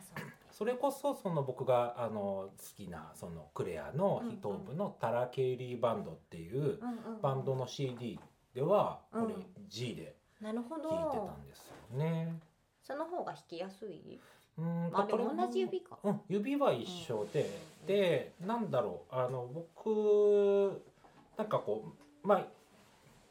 [0.52, 4.36] それこそその僕があの好きなそのクレアのうんうん。
[4.36, 7.22] ヒトーブのタラ・ケイリーバンドっていううんうんうん。
[7.22, 8.18] バンドの CD
[8.54, 9.46] ではこれうん。
[9.68, 10.90] G でなるほど。
[10.90, 12.40] 弾いてたんですよね。
[12.84, 14.20] その方が弾きやすい？
[14.58, 15.98] うんあでも同じ指か。
[16.04, 17.50] うん、指は一緒で、
[17.82, 17.88] うん。
[17.88, 20.82] でなんだろうあの僕
[21.38, 22.46] なんかこうまあ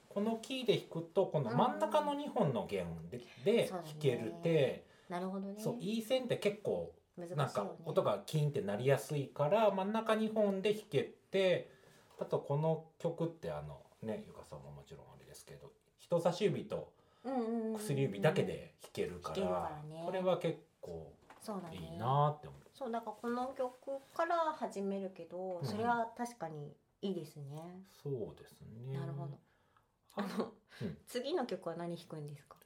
[0.08, 5.54] このキーで弾くとこの真ん中の2本の弦で,、で弾けるってなるほどね。
[5.58, 7.28] そう E 線って結構ね。
[7.36, 11.70] なんか音がキーンってなりやすいから真ん中2本で弾けて
[12.18, 16.92] あとこの曲ってあのねゆかさんももちろんあれですけど人差し指と
[17.24, 20.02] 薬指だけで弾けるから,、ね。
[20.04, 21.12] これは結構
[21.72, 22.60] いいなって思う。
[22.74, 25.66] そうだからこの曲から始めるけどうん。
[25.66, 28.98] それは確かにいいですね、そうですね。
[28.98, 29.38] なるほど。
[30.16, 30.52] ああの、
[30.82, 30.98] うん。
[31.06, 32.56] 次の曲は何弾くんですか？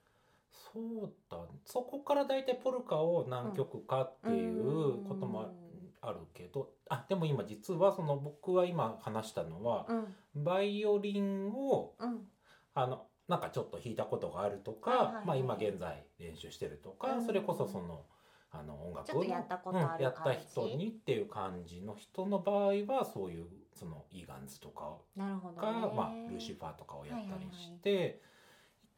[0.73, 1.39] そうだ。
[1.65, 5.55] そこから大体ポルカを何曲かっていうことも
[6.03, 9.95] あるけど、あでも今実はその僕は今話したのはう
[10.41, 10.45] ん。
[10.45, 12.29] バイオリンをうん。
[12.75, 17.27] あのなんかちょっと弾いたことがあるとか、まあ今現在練習してるとか、うん。
[17.27, 18.05] それこそその
[18.53, 28.21] あの音楽ちょっとやったことあるうんやった感じ人にっていう感じの人の場合はそういうそのイーガンズとかなるほどか、ねまあ、ルシファーとかをやったりして、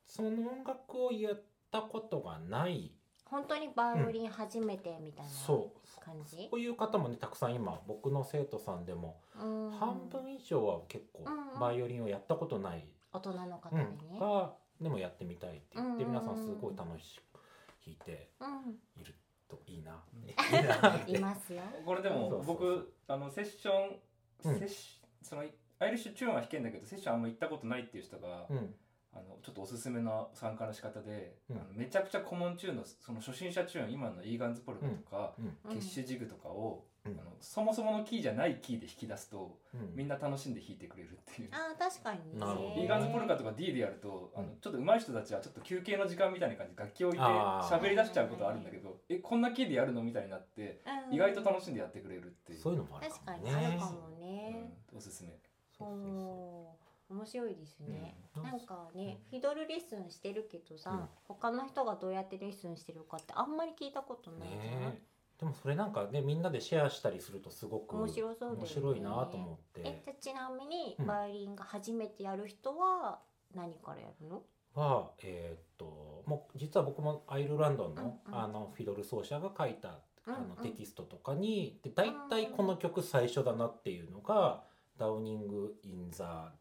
[0.07, 2.93] その音楽をやったことがない。
[3.25, 9.71] 本当にバイオリン初めてみたいなそう感じそういう方もねたくさん今僕の生徒さんでもうん。
[9.73, 11.61] 半分以上は結構うんうん。
[11.61, 13.99] バイオリンをやったことない、大人の方うん。
[13.99, 17.41] でねがでもやってみたいって言ってうんうんうん皆さんすごい楽しく
[17.85, 19.01] 弾いてうん。
[19.01, 19.15] いる
[19.49, 20.35] といいな、うんいい
[20.69, 21.63] なっていますよ。
[21.85, 22.57] これでもそうそうそう。
[22.57, 23.99] 僕あのセッション、
[24.45, 24.59] うん。
[24.59, 25.43] セッシその
[25.81, 28.75] アイリッシュチューンは弾けんだけどセッションあんま行ったことないっていう人が、うん。
[29.11, 31.57] あのちょっとおすすめの参加の仕方で、うん。
[31.57, 35.59] あのめちゃくちゃコモンチューンのその初心者チューン今のイーガンズポルカとか、うん。
[35.65, 35.73] うん。
[35.73, 39.95] ケッシュジグとかを、うんあのそもそものキーじゃないキーで弾き出すとうん。
[39.95, 41.49] みんな楽しんで弾いてくれるっていう。
[41.53, 42.41] あー確かにね。
[42.41, 42.81] なるほど。
[42.81, 44.57] イーガンズポルカとか D でやると、あのうん。
[44.61, 47.81] ちょっと上手い人たちはちょっと休憩の時間みたいな感じで楽器を置いてあー。
[47.81, 51.15] 喋り出しちゃうことあるんだけどえこんなキーでやるのみたいになってうん。
[51.15, 54.51] 意外と楽しんでやってくれるっていう、そういうのもある確かにかもねあるかもうね、
[54.95, 54.97] ん。
[54.97, 55.31] おすすめ。
[55.79, 56.09] そうそうそう。
[56.09, 58.43] おー面白いですね、うん。
[58.43, 61.09] なんかね、フィドルレッスンしてるけどさ、うん。
[61.27, 65.03] 他の人がどうやってレッスンしてるかってあんまり聞いたことないじゃん、ね
[65.39, 68.59] でもそれなんかねみんなでシェアしたりするとすごく面白そうだよね。
[68.59, 69.81] 面白いなと思って。
[69.85, 71.07] えじゃあちなみにうん。
[71.07, 73.21] バイオリンが初めてやる人は
[73.55, 74.43] 何からやるの、
[74.75, 78.39] はえーっともう実は僕もアイルランドの,、うんうん。
[78.39, 80.63] あのフィドル奏者が書いたあうんのうん。
[80.63, 86.53] テキストとかにで大体この曲最初だなっていうのが「Dawning in the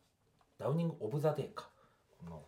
[0.59, 2.43] Dawning of the Day か」この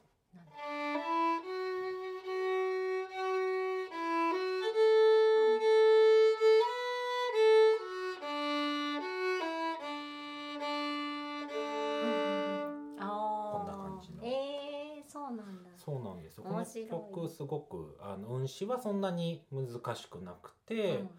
[16.83, 17.27] ですよこの面白い。
[17.27, 21.09] 曲すごくあの運指はそんなに難しくなくて、うん。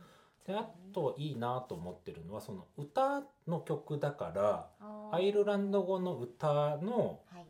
[0.47, 4.69] であといいなと思ってるのはその歌の曲だから
[5.13, 7.47] アイルランド語の歌のはい。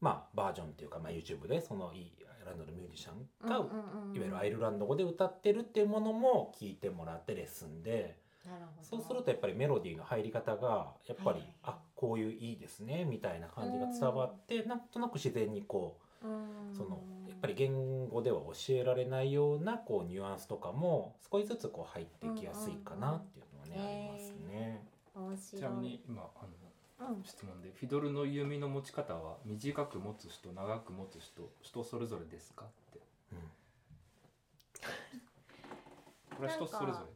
[0.00, 3.66] まあ、バージョンっていうか、まあ、YouTube でそのいいアイルランドのミュージシャンが、いわ
[4.14, 8.16] ゆるアイルランド語で歌ってるっていうものも聞いてもらってレッスンで
[8.46, 8.86] なるほど。
[8.86, 11.54] そうするとやっぱりメロディーの入り方がやっぱり、はい。
[11.64, 23.82] あこういういいですねみたいな感じが伝わってなんとなく自然にこううんそのやっぱり言語では教えられないようなこうニュアンスとかも少しずつこう入ってきやすいかなっていうのはね、うん。
[23.82, 24.88] うんうん
[25.18, 25.58] ありますね。
[25.58, 26.42] ちなみに今あ
[27.00, 27.22] のうん。
[27.24, 32.64] 質問でフィドルの弓の持ち方は短く持つ人長く持つ人人それぞれですか？
[32.64, 33.00] って。
[33.32, 33.38] うん。
[36.36, 37.06] これは人それぞ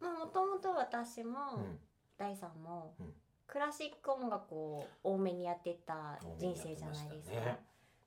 [0.00, 1.78] まあもともと私も、うん。
[2.18, 3.14] 大さんも、うん。
[3.46, 7.58] クラシック音楽を多めにやってた人生じゃないですか、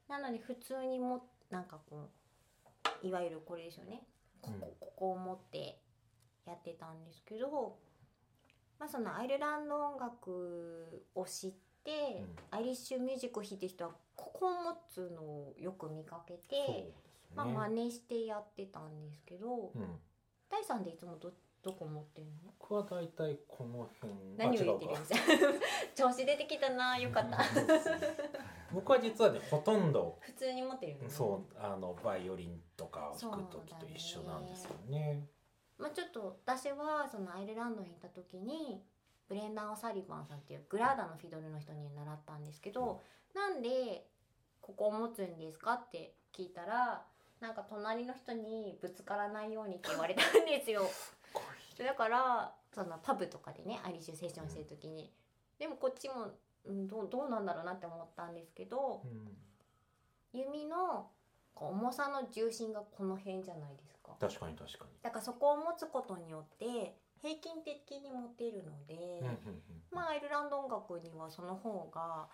[0.09, 2.09] なので普通にもなんかこ
[3.03, 4.03] ういわゆるこれですよね。
[4.41, 4.59] ここ,、うん。
[4.79, 5.79] ここを持って
[6.45, 7.77] やってたんですけど
[8.79, 11.53] まあそのアイルランド音楽を知っ
[11.83, 16.93] て、アイリッシュミュージックを弾いてる人はここを持つのをよく見かけて、ね。
[17.35, 19.99] まあ真似してやってたんですけど、うん。
[20.49, 21.33] 大さんでいつもど
[21.63, 22.51] どこ持ってるの？
[22.59, 24.13] 僕は大体この辺。
[24.37, 25.19] 何を言ってるんですか？
[25.95, 27.39] 調子出てきたなよかった。
[28.73, 30.17] 僕は実はねほとんど。
[30.21, 31.05] 普通に持ってるよね。
[31.09, 35.25] そうあのバイオリンとかを弾く時と一緒なんですよね。
[35.77, 38.81] まあ、ちょっと私はそのアイルランドに行った時に
[39.29, 43.01] ブレンダー・オサリバンさんっていうグラーダのフィドルの人に習ったんですけど、
[43.33, 44.05] なんで
[44.61, 47.03] ここを持つんですかって聞いたら
[47.39, 50.89] なんか隣の人にぶつからないようにって言われたんですよ。
[51.79, 55.11] こだからそのパブとかでねアイリッシュセッションしてる時に、
[55.57, 56.31] でもこっちも、
[56.65, 59.01] うん、どうどうなんだろうなって思ったんですけど
[60.33, 61.07] 弓の
[61.55, 64.15] 重さの重心がこの辺じゃないですか。
[64.19, 69.19] 確かに確かだからそこを持つことによって平均的に持てるので、に。
[69.19, 69.61] うんうんうん
[69.91, 72.27] まあアイルランド音楽にはその方が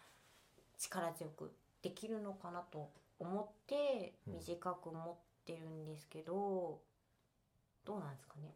[0.78, 5.16] 力強くできるのかなと思ってうん短く持っ
[5.46, 6.82] てるんですけど、
[7.86, 8.54] どうなんですかね。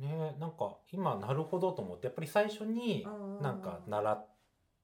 [0.00, 3.06] ねなんか今なるほどと思ってやっぱり最初に
[3.40, 4.26] なんか習っ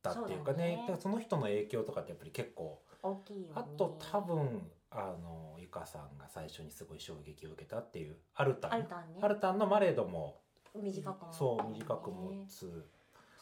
[0.03, 0.77] たっていうかねね。
[0.83, 3.53] だからその人の影響とかってやっぱり結構大きいよね。
[3.55, 8.73] あと多分あのゆかさんが最初にすごい衝撃を受けたっていうアルタン？
[8.73, 9.21] アルタンね。
[9.23, 10.41] アルタンのマレードも
[10.75, 12.89] 短くそう短く持つ。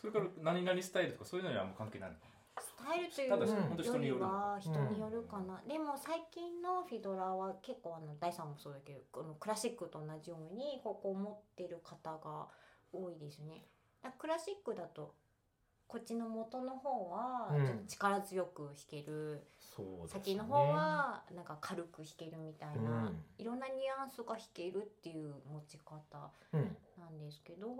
[0.01, 2.27] それから何々スタイルとかそういうのにはあんま関係ないのか
[2.61, 12.47] スタイルというよるのは人によるかな、でも最近のフィドラーは結構あの第3もそうだけどこのクラシックと同じようにここを持ってる方が
[12.93, 13.67] 多いですね。
[14.03, 15.15] だクラシックだと
[15.87, 17.65] こっちの元の方はうん。
[17.67, 20.21] ちょっと力強く弾ける、そうですね。
[20.25, 23.25] 先の方はなんか軽く弾けるみたいな、うん。
[23.39, 26.77] いろんなニュアンスが弾けるっていう持ち方うん。
[26.99, 27.75] なんですけどま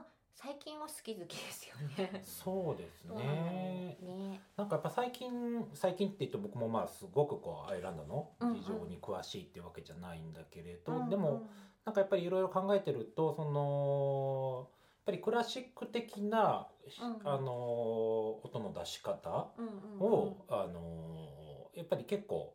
[0.00, 0.04] あ
[0.34, 2.22] 最近は好き好きですよね。
[2.24, 3.98] そうですね。
[4.00, 4.40] ね。
[4.56, 5.30] なんかやっぱ最近
[5.74, 11.48] 最近って言って僕もまあすごくこうアイルランドの事情に詳しいっていうわけじゃないんだけれど、でも
[11.84, 16.68] なんかやっぱりいろいろ考えてるとそのやっぱりクラシック的な、
[17.02, 17.28] うん。
[17.28, 20.00] あの音の出し方うんうんうん。
[20.00, 22.54] を、あのやっぱり結構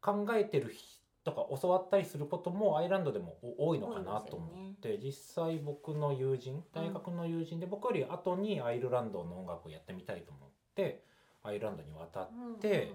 [0.00, 11.04] 考えてる人とか教わったりすることもアイルランドでもお多いのかなと思って、実際僕の友人大学の友人で、僕より後にアイルランドの音楽をやってみたいと思って
[11.42, 12.92] アイルランドに渡って、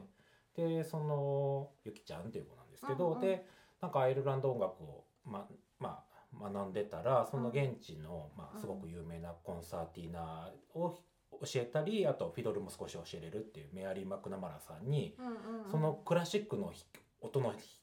[0.55, 3.21] でそのゆきちゃんっていう子なんですけど、うんうん。
[3.21, 3.45] で
[3.81, 5.47] なんかアイルランド音楽をま
[5.79, 6.03] ま
[6.41, 10.97] あ学んでたらその現地の、まあ、すごく有名なコンサーティーナを
[11.41, 15.71] 教えたりあとフィドルも少し教えれるっていうメアリー・マクナマラさんに、うんうんうん。
[15.71, 16.83] そのクラシックのひ
[17.21, 17.79] 音のひひ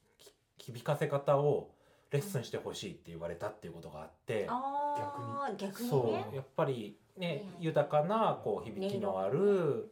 [0.65, 1.71] 響かせ方を
[2.11, 4.47] レッスンしてほしいって言われたっていうことがあって。
[5.57, 9.89] 逆にそうねやっぱりね、豊かなこう響きのある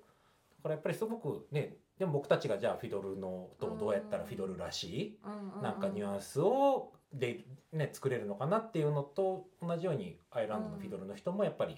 [0.57, 5.19] だからやっぱりすごくねでも僕たちがじゃあフィドルの音をどうやったらフィドルらしい、
[5.61, 11.77] なんかニュアンスをで、ね、作れるのかなっていうのと同じようにアイルランドのフィドルの人もやっぱり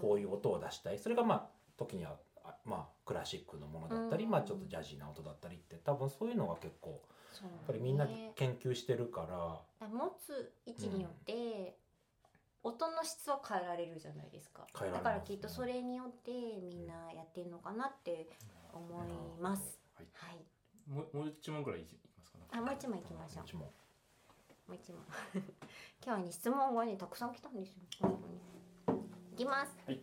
[0.00, 0.98] こういう音を出したい。
[0.98, 4.30] それがまあ時にはあまあクラシックのものだったり、うん。
[4.30, 7.02] まあちょっとジャジーな音だったりって多分そういうのが結構
[7.44, 9.26] やっぱりみんなね研究してるか
[9.80, 11.76] ら、持つ位置によって、
[12.62, 14.66] 音の質は変えられるじゃないですか。
[14.78, 16.30] 変えられますだからきっとそれによって
[16.62, 18.28] みんなやってるのかなって
[18.72, 19.08] 思い
[19.40, 20.06] ます、はい。
[20.14, 20.44] はい。
[20.88, 22.38] もうもう一問ぐらいいきますか？
[22.38, 23.56] ねあもう一枚いきましょう。
[23.56, 25.00] ももう一問。
[25.34, 25.44] 今
[26.04, 27.82] 日はね質問がねたくさん来たんですよ。
[28.00, 28.20] 本
[28.86, 30.00] 当にいきます、はい。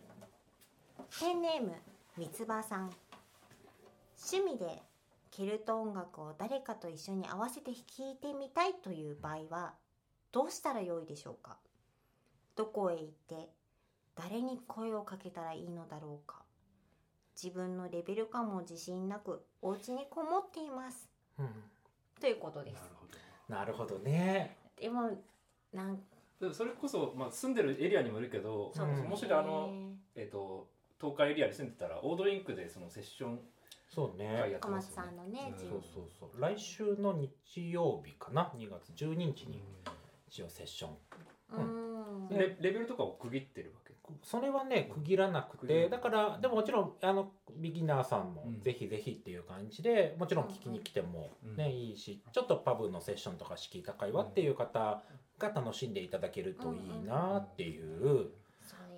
[1.20, 1.74] ペンネーム
[2.16, 2.90] 三つ葉さん。
[4.16, 4.82] 趣味で
[5.36, 9.74] ケルト音楽を誰かと一緒に合わせて聴いてみたいという場合は
[10.30, 11.56] どうしたらよいでしょうか？
[12.54, 13.50] どこへ行って
[14.14, 16.42] 誰に声をかけたらいいのだろうか？
[17.42, 21.10] 自分のレベル感も自信なくお家にこもっています。
[21.38, 21.48] うん。
[22.20, 22.74] ということです。
[22.74, 23.56] なるほど。
[23.56, 24.56] なるほどね。
[24.80, 25.10] でも
[25.72, 25.98] なん
[26.40, 29.68] でもそれこそ、まあ、住んでるエリアにもよるけど、そうもしあの、
[30.14, 30.68] えっと
[31.00, 33.40] 東海エリアに住んでたらオードリンクでそのセッション
[33.94, 34.58] そうね。
[34.60, 36.40] 小松さんのね、そうそうそう。
[36.40, 38.92] 来週の日曜日かな？2月。
[38.92, 39.62] 12日に
[40.26, 40.90] 一応セッション。
[41.52, 41.60] う
[42.24, 42.28] ん。
[42.30, 43.94] レレベルとかを区切ってるわけ？
[44.22, 45.88] それはね区切らなくて。
[45.88, 48.60] だからでももちろんあのビギナーさんもうん。
[48.60, 51.70] ぜひぜひっていう感じでもちろん聞きに来てもね、うん。
[51.70, 55.02] いいしちょっとパブのセッションとか敷居高いわっていう方
[55.38, 58.30] が楽しんでいただけるといいなっていう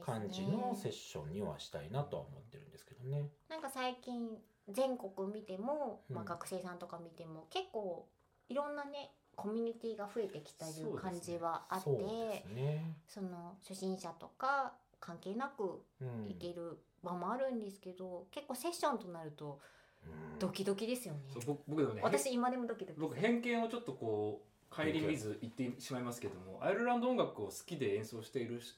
[0.05, 3.29] 感じのセッションにはしたいなとは思ってるんですけどね。
[3.51, 4.31] なんか最近
[4.69, 8.07] 全国見ても、まあ、うん学生さんとか見ても結構
[8.49, 12.97] いろんなねコミュニティが増えてきたいう感じはあってそうそ,、ですね。
[13.29, 16.31] の初心者とか関係なくうん。
[16.31, 19.61] いける場もあるんですけど、結構セッションとなると
[20.05, 20.39] うん。
[20.39, 21.21] ドキドキですよね。
[21.33, 28.75] そう僕僕でもね私今でもドキドキ僕偏見をちょっとこう顧みず言ってしまいますけどもアイルランド音楽を好きで演奏しているし、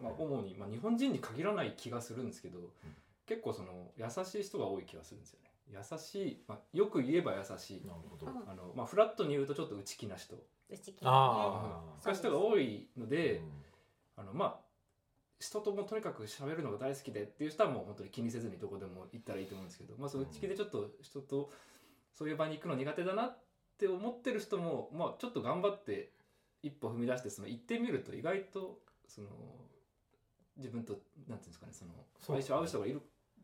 [0.00, 2.58] まあ、主に、まあ、日本人に限らない気がするんですけど、
[3.26, 5.50] 結構その優しい人が多い気がするんですよね。
[5.68, 7.86] 優しい、まあ、よく言えば優しい。
[7.86, 8.26] なるほど。
[8.26, 8.50] うん。
[8.50, 10.36] あの、まあ、フラットに言うとちょっと内気な人。
[10.36, 13.62] うち系ねあそういう人が多いので、うん。
[14.16, 14.72] あのまあ
[15.42, 21.50] 人ともとにかく喋るのが大好きでっていう人はもう本当に気にせずにどこでも行ったらいいと思うんですけど、まあ、その内気でちょっと人と
[22.14, 23.38] そういう場に行くの苦手だなっ
[23.76, 26.10] て思ってる人も、まあ、ちょっと頑張って
[26.62, 29.28] 一歩踏み出してその行ってみると意外とその
[30.56, 33.02] 自分となんていうんですかねそのそう相性合う人がいる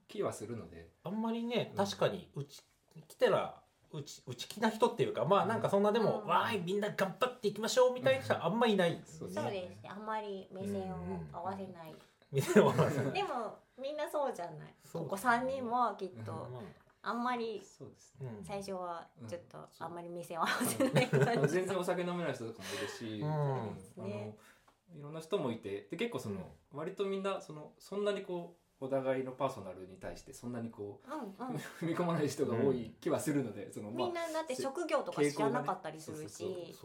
[0.08, 0.88] 気はするので。
[1.04, 1.84] あんまりねうん。
[1.84, 2.62] 確かにうち
[3.06, 3.54] 来たら
[3.92, 6.28] うち内気な人っていうかまあなんかそんなでも、うん。
[6.28, 9.34] わーいみんな頑張っていきましょうみたいな人はあんまりいないですよね。
[9.34, 9.88] そうですね。
[9.88, 10.96] あんまり目線を
[11.32, 11.94] 合わせない、
[12.32, 13.12] 店を合わせない。
[13.12, 14.74] でもみんなそうじゃない。
[14.92, 16.60] ここ3人もきっとま
[17.02, 17.12] あ。
[17.12, 18.28] んまりそうですね。
[18.30, 18.44] あうん。
[18.44, 21.54] 最初はちょっとうんあんまり目線を合わせない感じ。
[21.54, 22.82] 全然お酒飲めない人とかもい。
[22.82, 24.04] るし、うん。
[24.04, 24.36] ね
[24.88, 26.36] のいろんな人もいてで結構その、
[26.72, 31.56] 割とみんなそのそんなにこうお互いのパーソナルに対してそんなにこううんうん。
[31.82, 36.76] 踏み込まない人が多い気はするので、そのまあみんなだって職業とか知らなかったりするし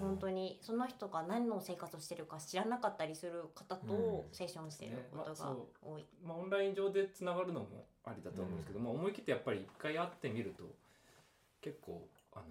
[0.00, 4.32] 本当にその人が何の生活をしてるか知らなかったりする方とうん。
[4.32, 5.36] セッションしてることがね。
[5.38, 5.54] まあ。
[6.22, 10.62] まあ、オンライン上でつながるのもありだと思うんですけど、まあ、思い切ってやっぱり一回会ってみると
[11.60, 12.42] 結構あ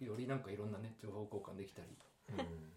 [0.00, 1.88] のよりなんかいろんなね情報交換できたり
[2.30, 2.72] うん。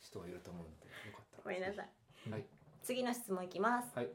[0.00, 1.42] 人がいると思うのでよかったら。
[1.44, 2.30] ごめんなさい。
[2.30, 2.55] はい
[2.86, 3.88] 次の質問いきます。
[3.96, 4.08] はい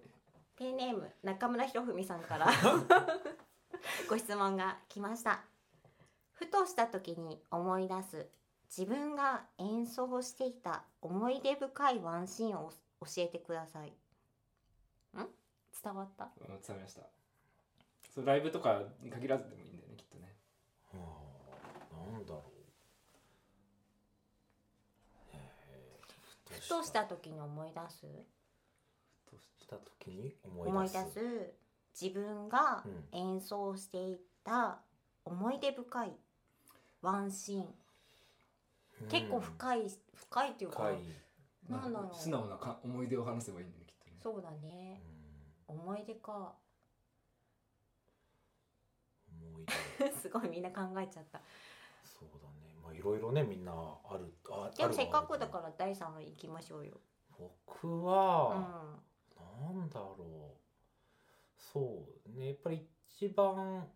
[0.57, 2.47] ペンネーム中村博文さんから
[4.07, 5.43] ご質問が来ました。
[6.34, 8.30] ふとした時に思い出す
[8.78, 13.89] 自分が演奏していた思い出深いワンシーンを教えてください。
[13.89, 13.93] ん？
[15.84, 16.26] 伝わった？
[16.26, 17.01] うん伝わりました
[18.13, 20.36] そうライブとかに限らずでもいいんだよねきっとね
[20.93, 22.51] あーなんだろう
[26.61, 28.05] ふとした時に思い出す？
[29.72, 31.53] しした時に思思い出い出すす
[31.99, 33.19] 自分がうん。
[33.19, 34.80] 演奏していた
[35.26, 36.11] 思い出深い
[37.01, 37.67] ワンシーン、
[39.09, 40.95] 結構深い深いっていうか深い、
[41.69, 42.15] なんだろう。
[42.15, 44.17] 素直なか思い出を話せばいいんだよねきっとね。
[44.22, 45.01] そうだね。
[45.67, 46.53] 思い出か。
[49.32, 50.11] うん思い出。
[50.22, 51.41] すごいみんな考えちゃった。
[52.03, 52.76] そうだね。
[52.84, 56.99] まあいろいろねみんなあるあでもせっかくだらから第3話行きましょうよ、
[57.38, 59.03] 僕うは、ん、
[59.62, 60.24] なんだろう。
[61.57, 62.47] そうね。
[62.47, 62.86] やっぱり
[63.18, 63.88] 一番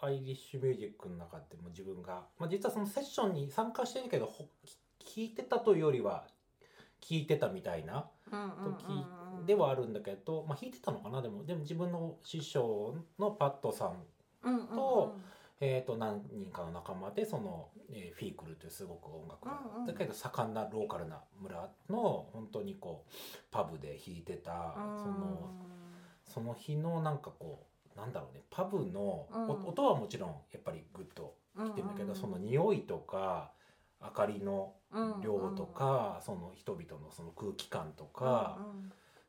[0.00, 4.48] アイリッシュミュージックの中でも自分が、まあ、実はそのセッションに参加してるけどほ
[5.04, 6.26] 聞いてたというよりは
[7.00, 8.84] 聞いてたみたいな時
[9.38, 11.20] うんではあるんだけど、まあ、弾いてたのかな？
[11.20, 14.02] でもでも自分の師匠のパットさん
[14.42, 15.16] うんうんうんと
[15.60, 19.86] えー、と何人かの仲間でその、えーフィークルというすごく音楽が、うんうん。
[19.86, 23.12] だけど盛んなローカルな村の本当にこう
[23.50, 25.50] パブで弾いてたその
[26.24, 29.50] その日のなんかこうなんだろうねパブの、うん。
[29.50, 33.52] お音はもちろんやっぱりグッとうんきてるんだけど、その匂いとか
[34.02, 34.74] 明かりの
[35.22, 38.58] 量とか、その人々のその空気感とか、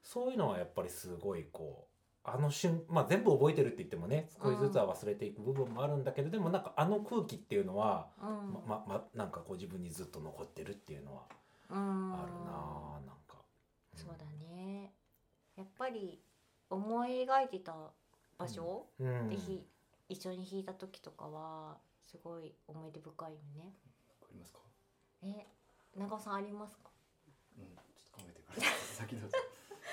[0.03, 1.94] そういうのはやっぱりすごいこう
[2.27, 8.29] あの瞬まあ全部覚えてるって言ってもね少しずつは忘れていく部分もあるんだけど、でもなんかあの空気っていうのは、うん。
[8.29, 11.23] うんまままなんかこう自分にずっと残ってるっていうのは
[11.69, 12.13] うん。
[12.13, 12.51] あるな
[12.97, 13.37] あなんか。
[13.95, 14.91] そうだね。
[15.55, 16.19] やっぱり
[16.69, 17.75] 思い描いてた
[18.37, 19.29] 場所うん。
[19.29, 19.63] でひ
[20.09, 23.73] 一緒に弾いた時とかはすごい思い出深いよね。
[24.21, 24.59] わかりますか？
[25.23, 25.45] え
[25.95, 26.89] 長尾さんありますか？
[27.57, 27.75] うんちょっ
[28.11, 28.61] と考えてから
[28.95, 29.37] 先どうぞ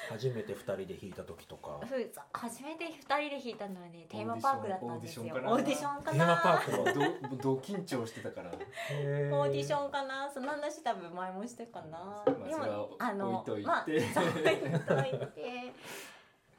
[0.08, 1.80] 初めて2人で弾いた時とか。
[1.88, 5.22] そうさ初めて二人で弾いたのはねテーマパークだったんですよ。
[5.24, 10.30] オオーディションかテーマなパークのど ど緊張してたから オーディションンかな。
[10.30, 13.66] その話多分前もしてかな、まあそれはあの置いといて。
[13.68, 15.72] まあ、置いといて。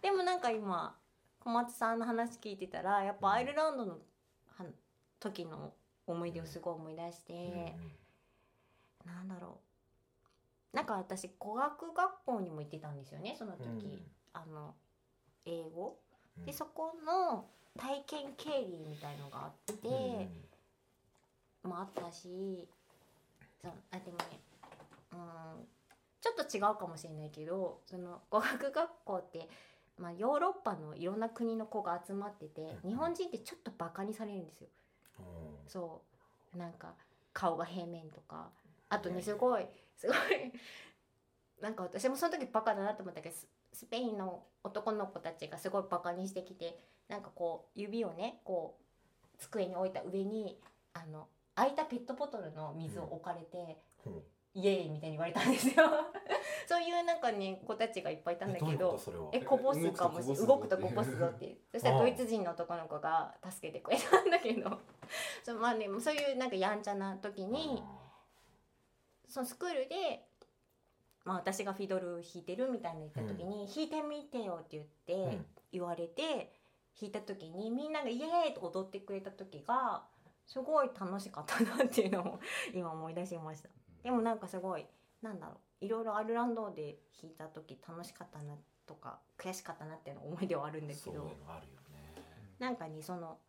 [0.02, 0.96] でもなんか今
[1.40, 4.00] 小松さんの話聞いてたらやっぱアイルランドの
[4.48, 4.66] は
[5.20, 5.74] 時の
[6.06, 7.76] 思い出をすごい思い出して、
[9.06, 9.73] なんだろう
[10.74, 14.02] なんか私語学学校にも行ってたんですよねその時、
[14.34, 14.74] あの
[15.46, 15.98] 英語。
[16.46, 17.46] でそこの
[17.78, 19.88] 体験経理みたいのがあって、
[21.64, 22.68] もあったし
[23.62, 24.40] そうあでもね
[25.14, 25.20] うん
[26.20, 29.48] ちょっと違うかもしれないけどその語学学校って、
[29.98, 32.90] まあ、ヨーロッパのいろんな国の子が集まっててうん。
[32.90, 34.68] 日本人ってちょっとバカにされるんですよ。
[35.68, 36.02] そ
[36.56, 36.58] う。
[36.58, 36.94] なんか
[37.34, 38.50] 顔が平面とか
[38.90, 39.66] あとねすごい
[39.98, 40.18] すごい。
[41.62, 46.78] なんか私もその時バカだなと思ったけどススペインの男の子たちがすごいバカにしてきて
[47.08, 50.60] なんかこう指をねこう机に置いた上に
[50.94, 53.78] あの空いたペットボトルの水を置かれて、
[54.56, 55.86] イエーイみたいに言われたんですよ。
[56.68, 59.00] そういうなんかね子たちがいっぱいいたんだけど
[59.32, 60.48] えこぼすかもしれない。
[60.48, 61.46] 動くとこぼすぞって。
[61.46, 64.80] い うそしたらドイツ人の男の子が助けてくれたんだけど。
[65.44, 67.84] そうまあねそういうなんかやんちゃな時に
[69.34, 70.28] そのスクールで、
[71.26, 76.54] まあ、私がフィドル弾いてるみたいな言った時に「弾いてみてよ」って言って、うん言われて
[77.02, 80.06] 弾いた時にみんなが「イエーイ!」と踊ってくれた時が
[80.46, 82.40] すごい楽しかったなっていうのを
[82.76, 83.70] 今思い出しました。
[84.04, 84.86] でもなんかすごい
[85.24, 88.56] なんだろういろいろアルランドで弾いた時楽しかったな
[88.86, 91.26] とか悔しかったなっていうの思い出はあるんだけそういうど
[92.60, 93.40] なんかにその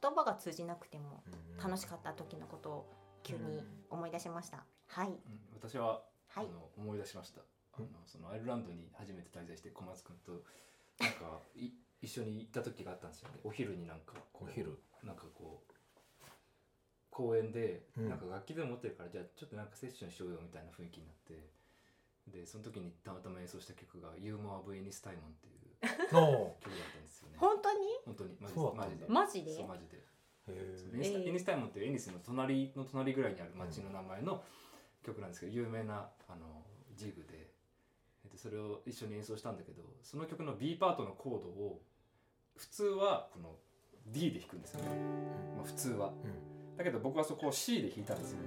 [0.00, 2.86] 言葉が通じなくてもうん楽しかった時のことを
[3.24, 4.64] 急に思い出しました。
[4.88, 5.08] はい。
[5.08, 5.16] うん
[5.54, 6.46] 私は、はい。
[6.46, 7.40] あの思い出しました。
[7.74, 7.92] あのうん。
[8.06, 10.32] そのアイルランドに初めて滞在して小松君と
[11.00, 11.70] なんかい
[12.00, 13.40] 一緒に行った時があったんですよね。
[13.44, 14.78] お昼になんかお昼。
[15.02, 15.72] なんかこう
[17.10, 18.08] 公園でうん。
[18.08, 21.50] なんか楽器でも持ってるから、じゃあちょっとなんかセッションしようよみたいな雰囲気になって
[22.28, 27.38] でその時にたまたま演奏した曲が「ユーモア・ブ・エニス・タイモン」っていうの曲だったんですよね。
[27.38, 27.78] 本当に？
[28.04, 28.36] 本当に。
[28.40, 29.08] マジそうだでマジで。
[29.08, 29.54] マジで？
[29.56, 29.96] そうマジで。
[29.98, 34.44] へそうーエニスタイモンってエニスの隣の隣ぐらいにある町の名前の
[35.08, 36.62] 曲なんですけど有名なあの
[36.94, 37.48] ジグで
[38.24, 41.80] えっとそれを一緒に演奏したんだけどその曲の B パートのコードを
[42.56, 43.56] 普通はこの
[44.06, 44.88] D で弾くんですよね、
[45.56, 46.08] まあ、普通は。
[46.08, 46.76] うん。
[46.76, 48.38] だけど僕はそこを C で弾いたんですよ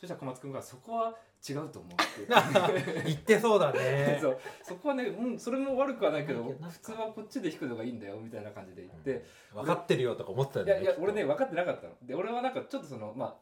[0.00, 1.14] そしたら小松君が「そこは
[1.46, 3.02] 違うと思う」って。
[3.04, 4.18] 言ってそうだね。
[4.22, 4.38] そう。
[4.62, 11.94] そこはね、うん、それも悪くはないけど普通はこっちで弾くのがいいんだよみたいな感じで言って、分かってるよとか思ってたよいやいや俺ね分かってなかったの。
[12.02, 13.36] で俺はなんかちょっとそのまあ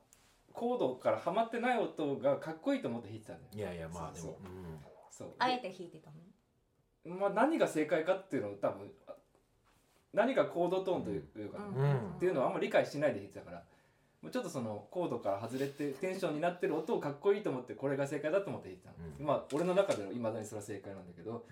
[0.57, 4.30] コードからはまってない音がかっこいいと思って弾いてたんだよいやいやまあでそう。
[4.30, 4.80] もうん。
[5.11, 5.28] そう。
[5.38, 6.11] あえて弾いてた
[7.04, 7.14] の？
[7.16, 9.12] まあ何が正解かっていうのを多分あ
[10.14, 12.14] 何がコードトーンというか、うん。
[12.16, 13.62] っていうのをあんまり理解しないで弾いてたから
[14.22, 19.26] もうちょっとそのコードから外れてテンションになってる音をかっこいいと思ってこれが正解だと思って弾いてたの、うん。
[19.26, 21.44] まあ俺の中ではいまだにそれは正解なんだけど、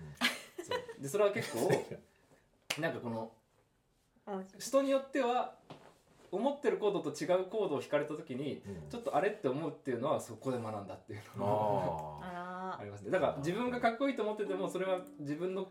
[0.67, 1.01] そう。
[1.01, 1.69] でそれは結構
[2.81, 3.31] なんかこの
[4.57, 5.53] 人によっては
[6.35, 8.89] 思ってるコードと違うコードを弾かれた時にうん。
[8.89, 13.11] ちょっとあれって思うっていうのはそこで学んだっていうのがありますね。
[13.11, 15.67] だから自分がかっこいいと思っててもそれは自分の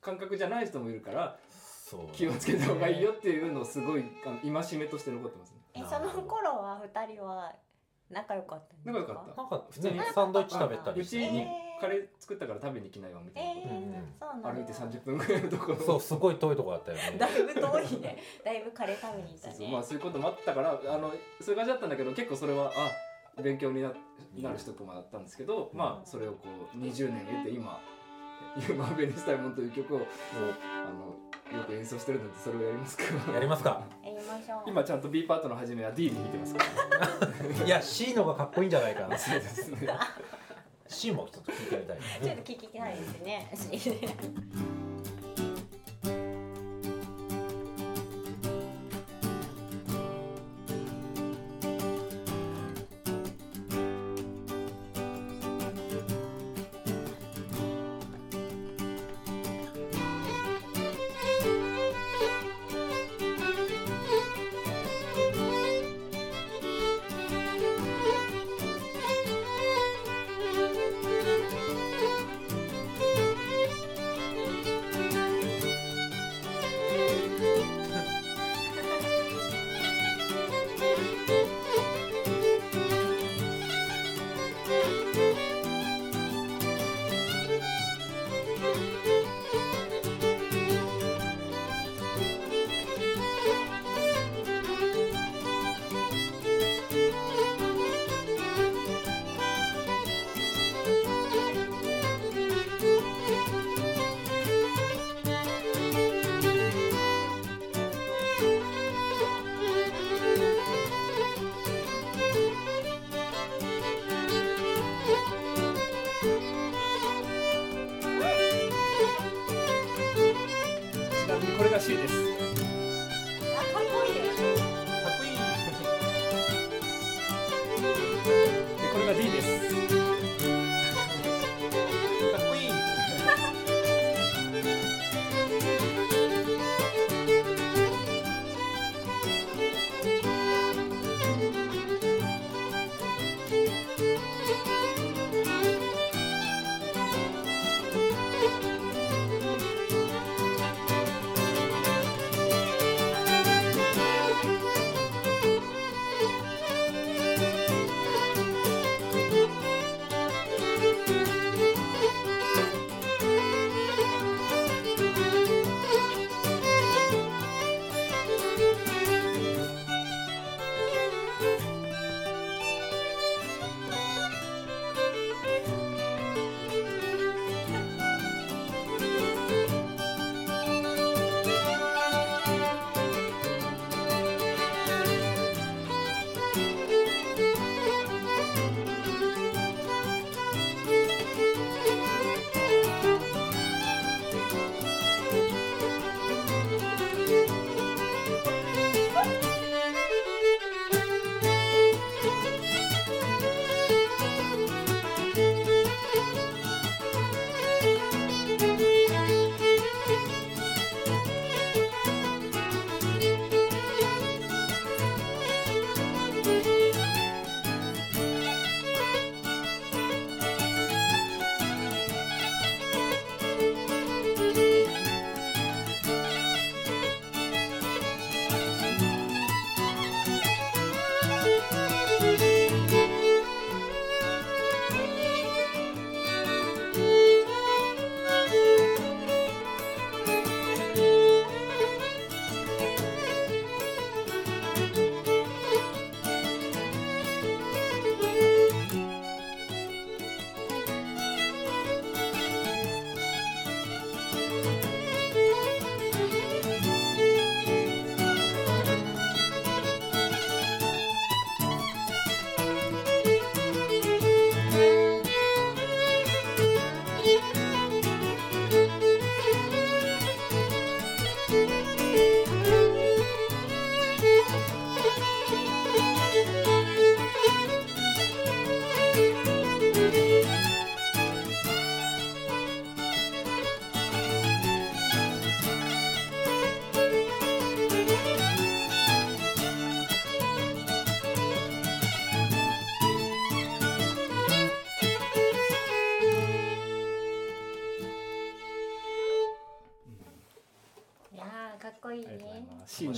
[0.00, 5.56] 感覚じゃない人もいるからーそう気をつけた方がいいよっていうのをすごいあの戒めとして残ってますね。
[5.74, 7.54] えその頃は二人は
[8.10, 9.42] 仲良かったんです仲良かった。
[9.42, 13.54] なんか普通にねサンドイッチ食べたうりしてカレー作ったから食べに来ないよみたいな。
[13.54, 14.52] ことえー言って、そうなんだ。
[14.52, 15.76] 歩いて30分ぐらいのところ。
[15.80, 17.02] そうすごい遠いとこだったよね。
[17.18, 18.18] だいぶ遠いね。
[18.44, 19.54] だいぶカレー食べに行ったね。
[19.54, 21.10] そうそうまあそういうこともあったからあの
[21.40, 22.72] そういう感じだったんだけど結構それは
[23.36, 23.92] あ勉強にな
[24.36, 26.38] なる一コマだったんですけど、まあそれをこ
[26.74, 27.80] う20年経て今
[28.56, 33.04] 「ユーマーベニスタイモン」という曲をあのよく演奏してるのでそれをやりますか。
[33.32, 33.82] やりますか。
[34.02, 34.62] やりましょう。
[34.66, 36.64] 今ちゃんと B パートの初めは D で弾いてますか
[37.58, 39.16] ら いや C の方がかっこいいんじゃないかな。
[39.16, 39.88] そうですね
[40.88, 41.98] C もちょっと聞いてみたい。
[42.22, 43.50] ちょっと聞きたいですね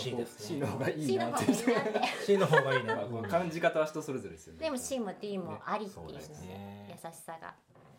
[0.00, 0.56] C の C 方ですね。
[0.56, 1.30] C の方がいいな。
[1.30, 2.08] って方がいいなって。
[2.26, 2.94] C の方がいいね。
[2.94, 4.60] まあこう感じ方は人それぞれですよね。
[4.60, 6.86] でも C も D もありっていうね。
[6.88, 7.54] 優しさが。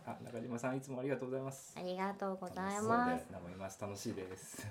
[0.06, 1.74] あ中島さんいつもありがとうございます。
[1.78, 4.68] ありがとうございまです生います楽しいです。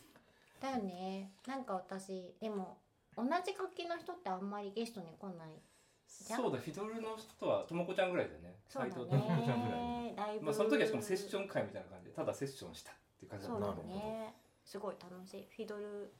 [0.60, 1.30] だよね。
[1.46, 2.78] なんか私でも
[3.16, 5.60] 同じ楽器の人ってあんまりゲストに来ない
[6.06, 8.56] そうだフィドルの人はともこちゃんぐらいだよね。
[8.68, 10.14] そうだ斉藤ともこちゃんぐらいね。
[10.16, 14.34] ライブまあその時はしかもセッション会みたいな感じでただセッションしたっていう感じだったそね。
[14.64, 15.48] すごい楽しい。
[15.56, 16.12] フィドル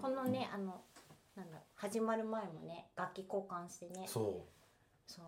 [0.00, 0.82] このね、あの
[1.36, 4.06] なんだ始まる前もね楽器交換してね。
[4.06, 4.46] そ
[5.06, 5.26] そう。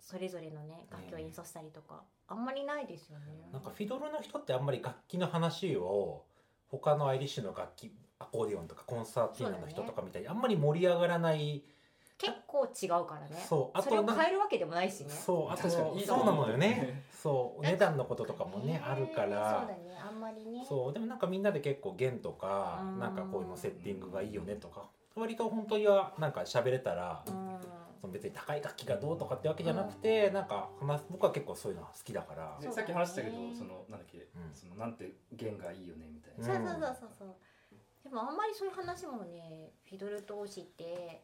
[0.00, 3.48] それぞれのね楽器を演奏したりとか、あんまりないですよね。
[3.50, 6.24] うなんかフィドルの人ってあんまり楽器の話を
[6.68, 11.64] 他のアイリッシュの楽器アコーディオンとかコンサーティーナの人とかみたいにあんまり盛り上がらない
[12.16, 13.44] 結構違うからね。
[13.48, 15.10] そうあとそれをな変えるわけでもないしね。
[15.10, 16.24] そうあとそう。
[16.24, 17.02] なのよね。
[17.12, 17.62] そう。
[17.62, 20.64] 値段のこととかもねねあるかそうらだねあんまりね。
[20.68, 22.98] そうでもなんかみんなで結構弦とかうん。
[22.98, 24.88] なんかこういうのセッティングがいいよねとか。
[25.16, 27.58] 割と本当にはなんか喋れたらうん。
[28.00, 32.56] その別に高い楽器がどうとかってわけじゃなくてなんか話す僕は結構そういうの好きだから。
[32.60, 32.70] そう。
[32.70, 37.28] でさっき話したけどそのなんだっけ、うんそのなんて弦がいいよねみたいうんな、そうそうそうそうそう。
[38.04, 41.22] でもあんまりそういう話もねフィドル通しって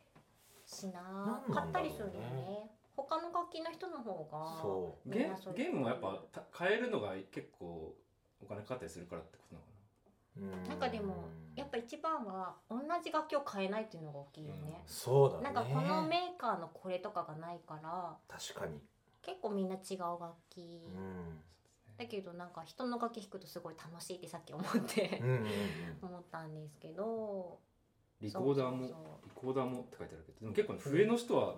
[0.70, 1.42] しな。
[1.52, 2.70] かったりするのなんなんだろうね。
[2.96, 5.08] 他の楽器の人の方がそう。
[5.08, 7.94] いうゲームもやっぱた変えるのが結構
[8.40, 9.70] お金かかったりするからってことなのか
[10.36, 15.44] うなんかでもやっぱ一番は同じ楽器を変えないっていうのが大きいよね、そうだね。
[15.44, 18.78] なんかこのメーカーのこれとかがないから確かに。
[19.22, 21.40] 結構みんな違う楽器、うん。
[21.98, 25.46] だけどなんか人の楽器弾くとすごい楽しいってさっき思ってうんうんうん。
[26.08, 27.69] 思ったんですけどな
[28.20, 28.86] リコーダーも
[29.24, 31.56] リコーダーもって書いてあるけどでも結構ね笛の人は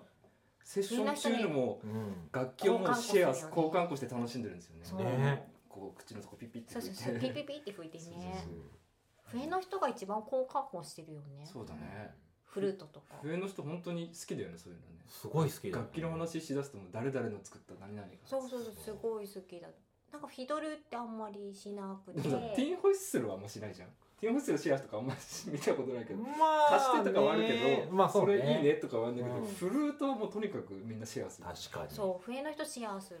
[0.63, 3.49] セッション中にもうん楽器をもうシェア交換個するよね。
[3.49, 5.03] 交換個して楽しんでるんですよね。
[5.03, 12.13] ねこう口のとこピッピッてそうそう吹いてそうピピピって吹いてそうそうねそう笛の人が一番交換音してるよねそうだね
[12.45, 19.67] フルートとか笛の人本当に好きだよねそういうのねすごい好きだよね楽器の話しだすともう誰々の作った何々がそうそうそうすごい好きだ
[20.11, 23.89] なんかフィドルってあんまりしなくてでもさティーンホイッスルはあんましないじゃん
[24.23, 25.19] ティーンホイッスルシェアとかあんまり
[25.51, 26.29] 見たことないけどま
[26.67, 29.45] あ貸してとかはあるけど、まあそれいいねとかはあるんだけど、うん。
[29.45, 31.47] フルートはもうとにかくみんなシェアする。
[31.47, 31.95] 確かに。
[31.95, 33.19] そう笛の人シェアする。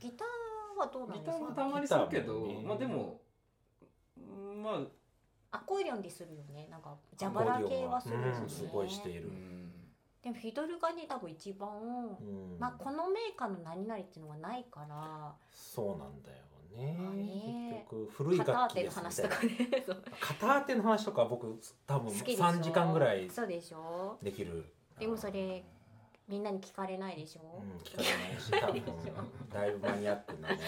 [0.00, 1.38] ギターはどうなんギですか？
[1.38, 3.20] ターもたまにするけど、まあでも
[4.18, 6.66] うんまあアコーディオンでするよね。
[6.68, 9.28] なんかジャバラ系はするよね、うんすごいしている。
[9.28, 9.70] うん。
[10.22, 12.58] でもフィドルがね多分一番、うん。
[12.58, 16.36] まあこのメーカーの何々っていうのがないからそうなんだよ
[16.76, 16.96] ね。
[16.98, 17.84] まあね。
[17.88, 19.82] 結局古い楽器です話とかね。
[19.86, 20.02] そう。
[20.20, 24.18] 片当ての話とか僕多分好きでしょ？3時間ぐらいそうでしょ？
[24.22, 24.64] できる。
[24.98, 25.64] でもそれ
[26.30, 28.50] みんなに聞かれないでしょ、うん聞かれないし
[29.52, 30.58] だいぶマニアックなね。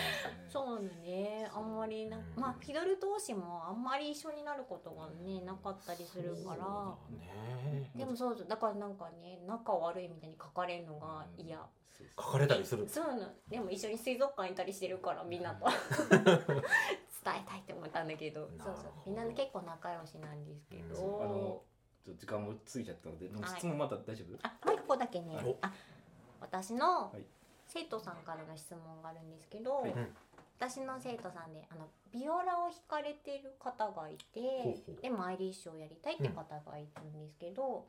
[0.49, 1.49] そうね。
[1.55, 2.21] あんまりな、う。
[2.21, 6.65] んまあフィドル同士もあんまり一緒になることがねなかったりするから。
[6.65, 7.27] そうだ
[7.71, 7.91] ね。
[7.95, 11.59] でもそうそうだからなんかね仲悪いみたいに書かれるのが嫌、
[11.97, 13.29] そう書かれたりするそうなの。
[13.49, 15.67] でも一緒に水族館いたりしてるからみんなと。
[17.25, 18.49] 伝えたいって思ったんだけど。
[18.59, 18.93] そうそう。
[19.07, 21.63] みんな結構仲良しなんですけど、うんあの
[22.05, 23.51] ちょっと時間も過ぎちゃったので、でもはい。
[23.59, 25.73] 質問まだ大丈夫、あもう一個だけね、はいあ
[26.41, 27.23] 私のはい。
[27.69, 29.95] 生徒さんからの質問があるんですけど、はい。
[30.59, 37.87] 私の生徒さんであのビオラを弾かれてる方がいてでもアイリッシュをやりたいって方がいるんですけど、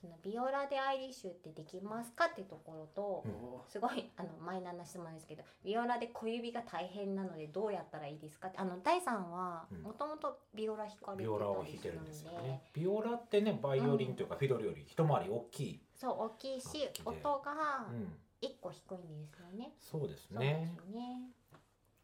[0.00, 3.32] そのビオラでアイリッシュってできますかってところと、うん。
[3.68, 9.82] すごいあのマイナーな質問ですけどビオラで小指が大変なのでどうやったらいいですかってあの大さんはうん。
[9.82, 12.62] もともとビオラ弾かれてビオラをたりするん弾いてるんですよでね。
[12.72, 18.12] ビオラってねバイオリンというかフィドルより一回り大きい、そう大きいし音がうん、
[18.46, 19.72] 1個低いんですよね。
[19.78, 20.72] そうですね。
[20.92, 21.30] ね。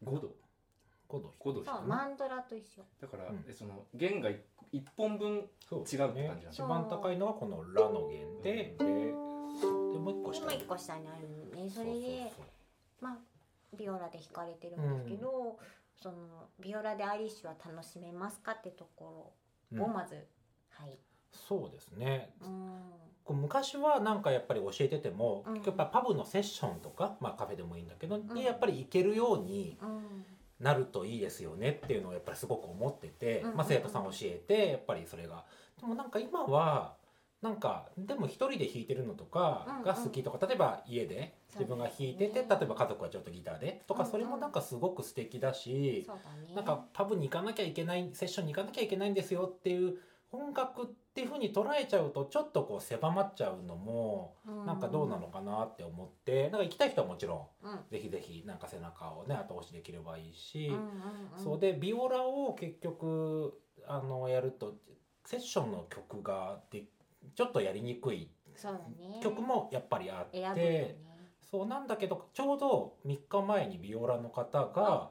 [0.03, 0.35] 5度
[1.13, 2.83] 5度5度そうマンドラと一緒。
[2.99, 3.45] だから、うん。
[3.47, 4.37] えその弦が1
[4.97, 10.45] 本分そう違うって感じなんだ一番高いのはこのラの弦でででもう一個で下。
[10.45, 12.45] もう一個下にあるんでそれでそう
[12.99, 13.17] まあ
[13.77, 15.57] ビオラで弾かれてるんですけど、
[16.01, 19.33] そのビオラでアイリッシュは楽しめますかってとこ
[19.73, 20.27] ろをまず、
[20.69, 20.97] はい。
[21.31, 22.29] そうですね。
[22.41, 22.81] うん。
[23.23, 25.55] こう昔はなんかやっぱり教えてても、うん。
[25.55, 28.27] やっぱパブのセッションとか、まあ、カフェでもいいんだけど、ん。
[28.27, 30.23] にやっぱり行けるようにうん。
[30.63, 33.57] なるといいですよねっていうのをやっぱりすごく思ってて、うんうんうん。
[33.57, 35.43] まあ、生徒さん教えてやっぱりそれが。
[35.79, 36.95] でもなんか今は
[37.41, 44.11] なんかでも一人で弾いてるのとかが好きとか、例えば家で自分が弾いてて、ね例えば家族はちょっとギターでとか、うんうん。
[44.13, 46.55] それもなんかすごく素敵だし、そうだね。
[46.55, 49.97] なんかパブに行かなきゃいけないセッションに行かなきゃいけないんですよっていう
[50.33, 57.79] 音楽っていう風に捉えちゃうとちょっとこう狭まっちゃうのもうなんかどうなのかなって思ってなんか行きたい人はもちろんうん。
[57.91, 60.81] ぜひぜひなんか背中をね後押しできればいいし、うんうん
[61.37, 61.43] うん。
[61.43, 64.75] そうでビオラを結局あのやると
[65.25, 66.85] セッションの曲がで
[67.35, 68.29] ちょっとやりにくい。
[69.21, 70.97] 曲もやっぱりあって、ね。
[71.49, 75.09] そうなんだけどちょうど3日前にビオラの方あが。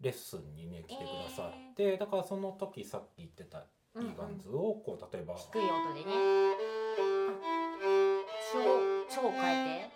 [0.00, 3.64] レッスンにね来てくださって、だからその時さっき言ってた
[3.96, 6.06] イーガンズをこう例えば、低い音でね。
[8.52, 9.90] 超超変えて。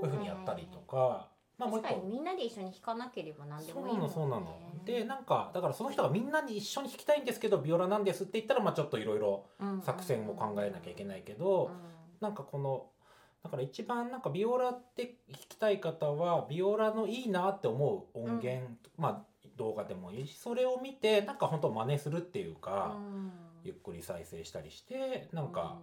[0.00, 1.28] こういうふうにやったりとか。
[1.58, 2.02] まあもう一個。
[2.06, 4.84] みんなで一緒に弾かなければ何でそうもいいもんねなのそうなの。
[4.84, 11.70] でなんかだからその人がみんなに一緒に弾きたいんですけどビオラなんですって言ったらまあちょっといろいろうん作戦を考えなきゃいけないけど、
[12.20, 12.86] なんかこの
[13.42, 19.22] だから一番なんかビオラって弾きたい方はビオラのいいなって思う音源、まあ
[19.56, 23.32] 動画でもいいしそれを見てなんか本当真似するっていううんか、うん。
[23.64, 25.78] ゆっくり再生したりしてなんか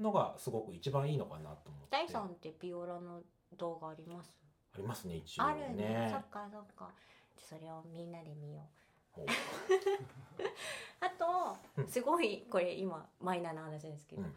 [0.00, 1.86] のがすごく一番いいのかなと思って。
[1.90, 3.20] 大さんってビオラの
[3.56, 4.32] 動画あります？
[4.74, 5.74] ありますね一応あるね。
[5.76, 6.90] ねそっかそっか。
[7.36, 8.62] じゃあそれをみんなで見よ
[9.16, 9.20] う。
[11.00, 11.88] あとうん。
[11.88, 14.34] すごいこれ今マイナーな話ですけど、うん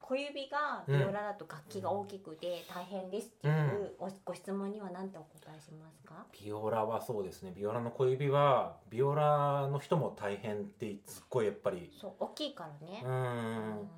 [0.00, 7.52] 小指がビオラだと楽器が大きくて大変ですっていうごご質問には何てお答えしますか、ビオラはそうですね。
[7.56, 11.90] ビオラの小指はビオラの人も大変ってすっごいやっぱり。
[12.00, 13.02] そう大きいからね。
[13.04, 13.88] う、ん。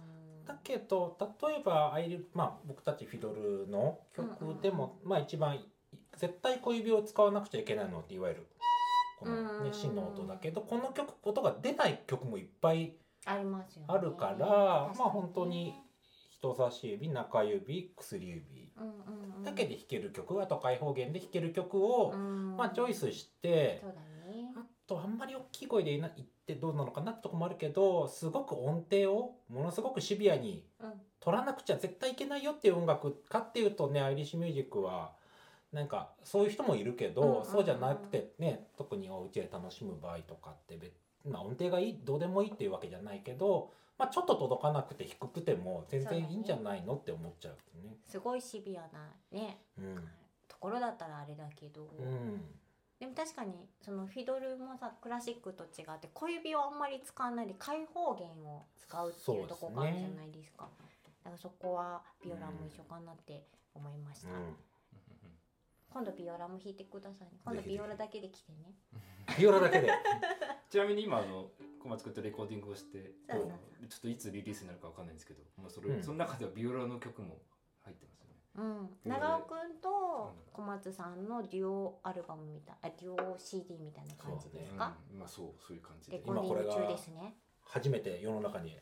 [0.46, 5.58] だけど例えばアイル、まあ、僕たちフィドルの曲でも、まあ、一番
[6.16, 8.46] 絶対小指を使わなくちゃいけないのっていわゆる
[9.20, 9.72] この、ね、うん。
[9.74, 12.94] 芯の音だけどこの曲音が出ない曲もいっぱい
[13.26, 13.86] ありますよね。
[13.88, 15.74] あるから、確まかあ本当に
[16.38, 18.72] 人差し指中指薬指
[19.44, 22.56] だけで弾ける曲あと開放弦で弾ける曲を、うん。
[22.56, 23.82] まあ、チョイスして
[24.56, 30.92] あとあんまり大きい声で言いってどうなのかなってとこもあるけどすごく音程をものすごくシビアにうん。
[31.20, 35.12] 取らなくちゃ絶対いけないよっていう音楽かっていうとねアイリッシュミュージックは
[35.72, 40.92] なんかそういう人もいるけど、そうじゃなくてね特にお家で楽しむ場合とかって別、
[41.28, 47.54] まあ、音程がいいどうでもいいっていうわけじゃないけど、まあ、ちょっと届かなくて低くても全然いいんじゃないのって思っちゃう
[47.84, 47.96] ね。
[48.04, 50.08] すごいシビアなねうん。
[50.46, 52.40] ところだったらあれだけど、うん。
[53.00, 60.68] でも確かにそのフィドルもさクラシックと違って小指をあんまり使わないで開放弦を使うっていうところがあるじゃないですか。
[61.24, 63.44] だからそこはビオラも一緒かなって
[63.74, 64.28] 思いました、
[65.90, 67.40] 今度ビオラも弾いてくださいね。
[67.44, 68.74] 今度ビオラだけで来てね。
[69.38, 69.88] ビオラだけで。
[70.68, 71.50] ちなみに今あの
[71.82, 73.50] 小松君とレコーディングをしてそうそう
[73.88, 76.02] ちょっといつリリースになるかわかんないんですけど、まあ、それ、うん。
[76.02, 77.40] その中ではビオラの曲も
[77.84, 78.34] 入ってますよね。
[78.56, 79.10] うん。
[79.10, 86.18] 長尾くんと小松さんのデュオアルバムみたいあデュオ CD みたいな感じですか、うん、まあそうそういう感じで。
[86.18, 87.34] レコーディング中ですね。
[87.62, 88.78] 初めて世の中に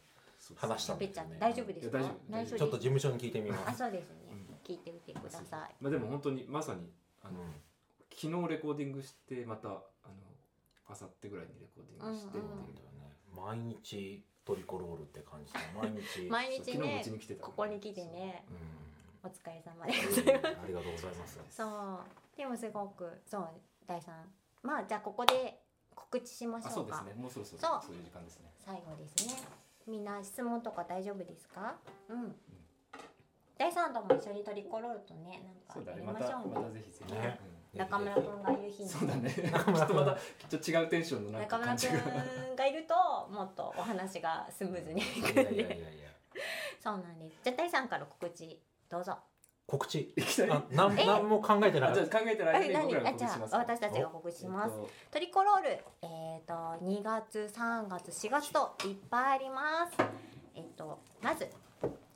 [0.56, 1.36] 話したんですよね。
[1.38, 2.00] 大丈夫ですか？
[2.00, 3.68] ちょっと事務所に聞いてみます。
[3.68, 5.74] あそうですね、うん聞いてみてください。
[5.80, 6.90] まあでも本当にまさに
[7.22, 7.46] あの、うん。
[8.10, 9.80] 昨日レコーディングしてまたあの
[10.88, 12.50] 明後日ぐらいにレコーディングしてっていう、うん
[13.52, 13.60] うん。
[13.60, 18.44] 毎日トリコロールって感じで 毎日、毎日ねうちに来てたここに来てね。
[18.50, 19.26] う。
[19.26, 19.30] ん。
[19.30, 20.20] お疲れ様です。
[20.20, 21.40] ありがとうございます。
[21.50, 22.36] そう。
[22.36, 23.48] でもすごくそう
[23.86, 24.14] 第三
[24.62, 25.62] まあじゃあここで
[25.94, 26.74] 告知しましあょか。
[26.74, 27.14] そううですね。
[27.14, 28.52] もうそろそろそうそういう時間ですね。
[28.58, 29.34] 最後ですね。
[29.86, 31.76] みんな質問とか大丈夫ですか？
[32.08, 32.36] うん
[33.58, 35.42] 第三とも一緒にトリコロールとね
[35.74, 36.54] なんかやりましょうね。
[36.54, 37.38] またぜひぜひ、ね。
[37.72, 37.78] うん。
[37.78, 38.88] 中村くんがいる日に。
[38.88, 39.30] そうだね。
[39.30, 42.94] きっ中村君とまたきっと違うテンションの中村くんがいると
[43.32, 46.10] もっとお話がスムーズにいくんいやいやいやでいや。
[46.82, 47.36] そうなんです。
[47.42, 49.16] じゃあ第三から告知どうぞ。
[49.66, 50.14] 告知？
[50.48, 51.04] あなんえ？
[51.04, 52.18] なんも考えてなあじゃかった。
[52.18, 52.86] あ考えてる間え何？
[52.86, 54.74] に僕らがあじゃあ私たちが告知します。
[54.76, 54.90] えっと。
[55.12, 55.68] トリコロール、
[56.02, 56.54] えっ、と
[56.84, 59.96] 2月、3月、4月といっぱいあります。
[60.54, 61.48] えっ、とまず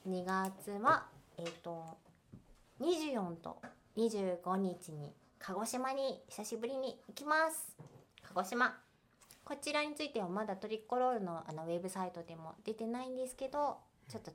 [0.08, 1.06] 2月は
[1.40, 1.96] えっ、と
[2.82, 3.62] 24と
[3.96, 7.74] 25日に鹿児島に久しぶりに行きます。
[8.28, 8.76] 鹿児島。
[9.42, 14.32] こちらについてはまだトリコロールのあのウェブサイトでも出てないんですけど、ちょっと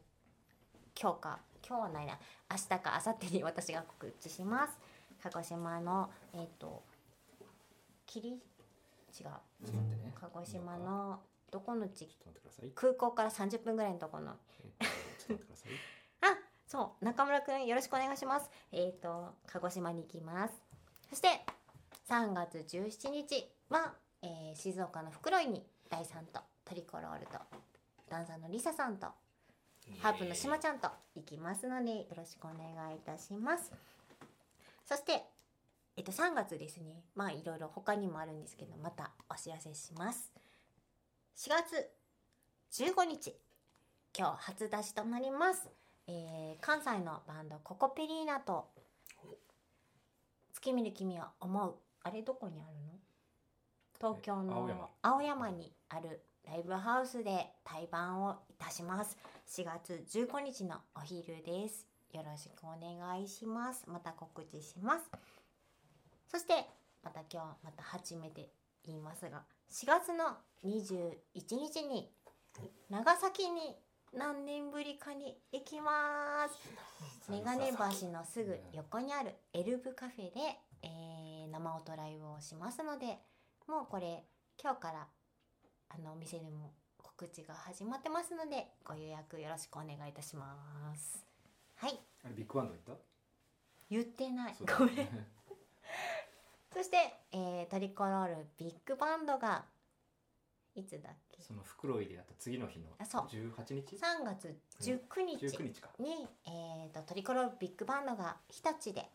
[0.99, 2.17] 今日か今日はないな。
[2.49, 4.73] 明日か明後日に私が告知します。
[5.21, 6.81] 鹿児島のえっ、と
[8.07, 8.29] 霧？
[8.29, 8.39] 違う。
[10.19, 11.19] 鹿児島の
[11.51, 12.71] どこの地ちょっと待ってください。
[12.73, 14.31] 空港から30分ぐらいのところの。
[14.59, 14.85] えっと
[15.27, 15.71] ちょっと待ってください。
[16.33, 18.49] あ そう中村くんよろしくお願いします。
[18.71, 20.53] えっ、と鹿児島に行きます。
[21.09, 21.27] そして
[22.09, 27.33] 3月17日は、えー静岡の袋井に第3とトリコロールと
[28.09, 29.07] ダンサーのリサさんと
[30.01, 33.71] ハープのしまちゃんと行きますのでよろしくお願いいたします。
[34.85, 35.23] そして
[35.97, 37.03] えっと3月ですね。
[37.15, 40.31] まあいろいろ他にもあるんですけどまたお知らせします。
[41.37, 41.89] 4月
[42.83, 43.35] 15日
[44.17, 45.67] 今日初出しとなります、
[46.07, 48.69] えー関西のバンドココペリーナと
[50.53, 51.75] 月見る君を思う。
[52.03, 52.93] あれどこにあるの？
[53.99, 54.89] 東京のえ青山。
[55.01, 59.17] 青山にあるライブハウスで対バンをいたします。
[59.47, 61.87] 4月15日のお昼です。
[62.13, 63.83] よろしくお願いします。
[63.87, 65.11] また告知します。
[66.27, 66.65] そして
[67.03, 68.49] また今日また初めて
[68.85, 71.17] 言いますが4月の21
[71.57, 72.11] 日に
[72.89, 73.75] 長崎に
[74.17, 77.31] 何年ぶりかに行きます。
[77.31, 77.71] メガネ
[78.01, 80.39] 橋のすぐ横にあるエルブカフェで、
[80.83, 83.17] えー生音ライブをしますので
[83.67, 84.23] もうこれ
[84.61, 85.07] 今日から
[85.89, 90.55] あのお店でも告知が始まってますのでご予約よろしくお願いいたしま
[90.95, 91.25] す。
[91.75, 91.99] はい。
[92.25, 92.99] あれビッグバンド行っ
[93.89, 94.55] 言ってない。
[94.65, 94.95] たごめん。
[96.73, 96.97] そして、
[97.31, 99.63] えートリコロールビッグバンドが
[100.75, 101.41] いつだっけ？
[101.41, 103.21] その袋井でやった次の日のあそう。
[103.27, 105.89] 18日？3月19日19日か。
[105.99, 109.09] に、えー、とトリコロールビッグバンドが日立で、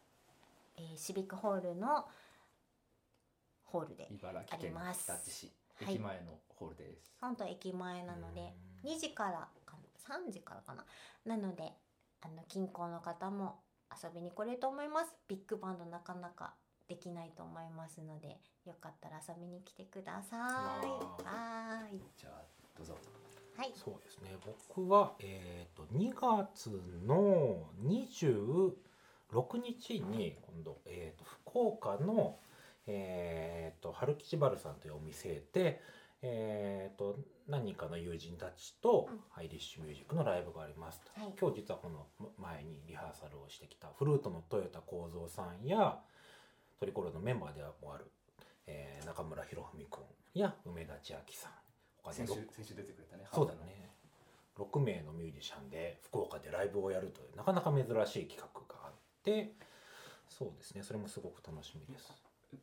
[0.77, 2.09] えーシビックホールの
[3.65, 4.09] ホールで
[4.51, 5.53] あります日立市。
[5.85, 5.95] はい。
[5.95, 8.53] 駅前のホールです、本当駅前なので
[8.85, 9.77] 2時からか
[10.09, 10.85] な？3時からかな？
[11.24, 11.73] なので
[12.23, 13.61] あの近郊の方も
[14.03, 15.15] 遊びに来れると思います。
[15.28, 16.55] ビッグバンドなかなか
[16.91, 18.37] できないと思いますので
[18.67, 20.41] よかったら遊びに来てください。
[20.41, 20.47] わ
[21.23, 22.43] はーいじゃあ
[22.77, 22.97] どうぞ。
[23.57, 23.73] はい。
[23.77, 24.37] そうですね。
[24.45, 26.69] 僕は、えー、と2月
[27.07, 28.73] の26
[29.62, 32.41] 日に今度、えー、と福岡の、
[32.89, 35.81] えー、と春吉バルさんというお店で、
[36.23, 39.21] えー、と何人かの友人たちとうん。
[39.37, 41.33] アイリッシュミュージックのライブがありますと、はい。
[41.41, 46.01] 今日実はこの前にリハーサルをしてきたフルートの豊田幸三さんや
[46.81, 48.11] トリコロのメンバーでもある、
[48.66, 50.02] えー中村博文君
[50.32, 51.52] や梅田千秋さん。
[52.02, 53.24] 他に先週先週出てくれたね。
[53.31, 53.90] そうだね。
[54.57, 58.93] 6名のミュージシャンで福岡でライブをやるというなかなか珍しい企画があっ
[59.23, 59.52] て
[60.27, 60.82] そうですね。
[60.82, 62.15] それもすごく楽しみです。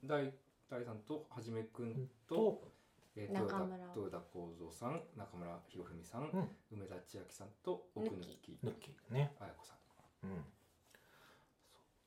[0.03, 0.33] 大
[0.67, 2.71] 大さんとはじめくんと、と
[3.15, 3.77] えー、豊田中村。
[3.95, 6.49] 豊田幸三さん中村博文さん、うん。
[6.71, 8.25] 梅田千秋さんと奥貫ぬ
[8.63, 9.77] ヌッキーね、彩子さん。
[10.23, 10.45] うん、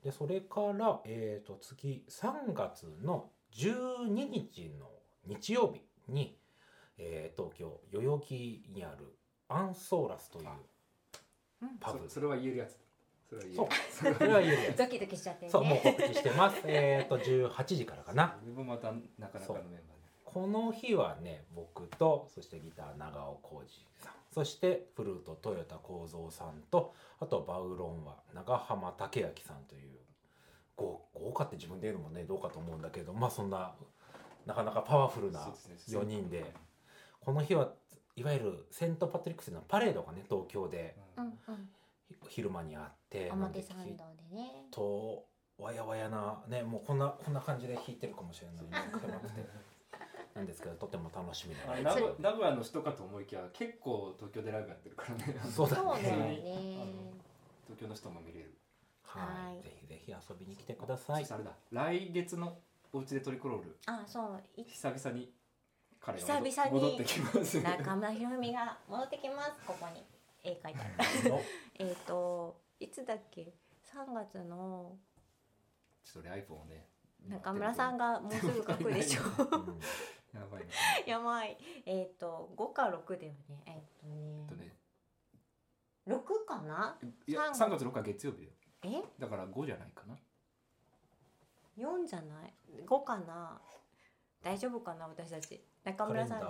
[0.02, 4.90] でそれから、えー、と次3月の12日の
[5.26, 5.82] 日曜日
[6.12, 6.38] に、
[6.96, 9.16] えー東京代々木にある
[9.48, 10.48] アンソーラスという
[11.62, 11.78] うん。
[11.78, 12.08] パブ。
[12.08, 12.78] そそれは言えるやつ。
[13.28, 13.64] それは言えそ
[14.06, 14.08] う。
[14.10, 14.78] るそれは言えるやつ。
[14.78, 15.50] ドキドキしちゃってるね。
[15.50, 16.62] そうもう告知してます。
[16.66, 18.36] えっと18時からかな。
[18.40, 20.10] 自分もまたなかなかのメンバーで。
[20.24, 29.90] この日はね僕とそしてギター長尾浩二さんそしてフルート豊田幸三さんとあとバウロンは長浜武明さんという
[30.76, 33.74] 豪豪華って自分で言うのもねどうかと思うんだけどまあそんな
[34.46, 35.98] なかなかパワフルなそうですね。
[35.98, 36.54] 4人で
[37.20, 37.72] この日は
[38.16, 40.96] いわゆるセント・パトリックスのパレードがね東京で
[42.28, 44.66] 昼間にあって表参道でね。
[44.70, 45.26] と
[45.58, 48.70] わやわやなねもうこんなこんな感じで弾いてるかもしれないね
[49.00, 49.46] 狭くて
[50.34, 51.72] なんですけどとても楽しみな。
[51.72, 55.36] あれ名古名古屋の人かと思いきや結構東京でライブやってるからね。
[55.54, 56.02] そうだね。
[56.02, 56.78] ね。
[57.66, 58.54] 東京の人も見れる。
[59.02, 59.58] ははい。
[59.58, 61.26] いぜひぜひ遊びに来てください。
[61.72, 62.58] 来月の
[62.92, 64.42] お家でトリコロールあそう。
[64.56, 65.32] い久々に
[66.00, 67.60] 彼が久々に戻ってきます。
[67.60, 69.52] 中村ひろみが戻ってきます。
[69.66, 70.04] ここに。
[70.42, 71.44] 絵描いてある。
[71.78, 73.52] えっといつだっけ
[73.92, 74.96] ？3月の
[76.04, 76.86] ちょっと俺 iPhone をね
[77.28, 79.22] 中村さんががもうすぐ書くでしょ。
[79.56, 79.80] うん。
[80.32, 80.72] やばいな。
[81.06, 81.58] やばい。
[81.86, 83.62] えっ、と5か6だよね。
[83.66, 84.66] えっ、えっととね。
[84.66, 86.98] ね6かな？
[87.26, 87.68] いや三。
[87.68, 88.52] 3月6日は月曜日だよ。
[88.82, 89.20] え？
[89.20, 90.16] だから5じゃないかな。
[91.76, 92.54] 4じゃない
[92.86, 93.60] ？5かな？
[94.42, 95.06] 大丈夫かな？
[95.06, 95.64] 私たち。
[95.84, 96.42] 中村さん。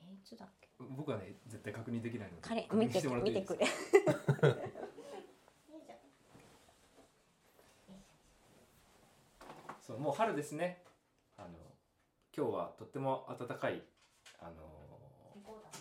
[0.00, 0.68] えいつだっけ？
[0.78, 4.73] 僕はね絶対確認できないので見て見てくかれ
[9.86, 10.78] そうもう春ですね。
[11.36, 11.48] あの
[12.34, 13.82] 今日はとっても暖かい
[14.40, 14.54] あの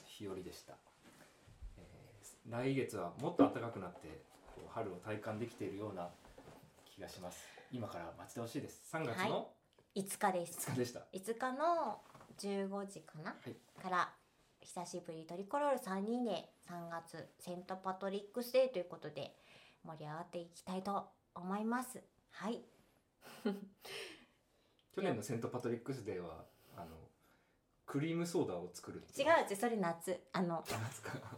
[0.06, 0.74] 日和でした、
[1.78, 4.10] えー来月はもっと暖かくなって
[4.54, 6.10] こう春を体感できているような
[6.94, 7.48] 気がします。
[7.72, 8.82] 今から待ち遠しいです。
[8.94, 9.48] 3月の
[9.96, 10.70] 5日です。
[10.70, 12.02] 5日でした、5日の
[12.38, 13.82] 15時かな、い。
[13.82, 14.14] から
[14.60, 19.34] 久しぶりトリコロール3人で3月セントパトリックスデーということで
[19.86, 22.04] 盛り上がっていきたいと思います。
[22.32, 22.73] はい
[24.96, 26.46] 去年のセントパトリックスデーは
[26.76, 27.10] あの
[27.94, 29.28] クリームソーダを作る違いう。
[29.28, 30.20] う違うそれ夏。
[30.32, 30.66] あのあか。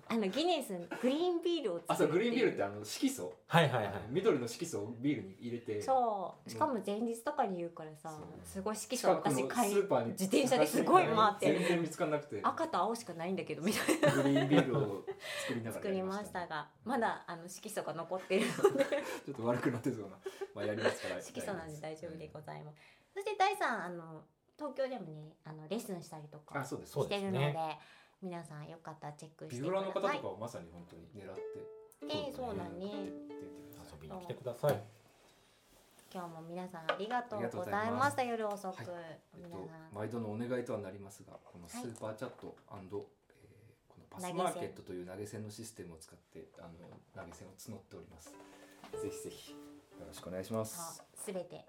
[0.07, 0.71] あのギネス
[1.01, 3.33] グリーンビールをあ作るそうグリーンビールってうあの色素。
[3.47, 3.93] はいはいはい。
[4.09, 5.81] 緑の色素をビールに入れて。
[5.81, 6.49] そう。
[6.49, 10.11] しかも前日とかに言うからさすごい色素私買いーパーに。
[10.11, 12.39] 自転車ですごい回って全然見つからなくて。
[12.41, 14.23] 赤と青しかないんだけどみたいな。
[14.23, 15.03] グリーンビールを
[15.41, 18.85] 作りながら作りましたねがまだあの色素が残っているので。
[19.27, 20.17] ちょっと悪くなってそうな。
[20.55, 21.21] まあやりますから。
[21.21, 22.77] 色素なんで大丈夫でございます。
[23.13, 24.23] そして第三あの
[24.57, 30.23] 東京でもねあのレッスンしたりとかあそうですしてるのでそうです皆さんよかったらチェックしてビブラの方とかください。
[30.23, 31.41] はまさに本当に狙って。
[32.07, 33.11] ええそうだね。
[33.29, 34.83] 出てください遊びに来てください。
[36.13, 38.23] 今日も皆さんありがとうごございました。
[38.23, 38.87] 夜遅く、はい。
[39.35, 43.05] えっ皆とさん毎度のお願いとはなりますがこのスーパーチャット、えーこ
[43.99, 46.71] のパスマーケットという投げ銭のシステムを使ってあの
[47.21, 48.29] 投げ銭を募っております。
[49.01, 49.55] ぜひぜひ
[50.07, 51.03] ろしくお願いします。
[51.13, 51.65] すべて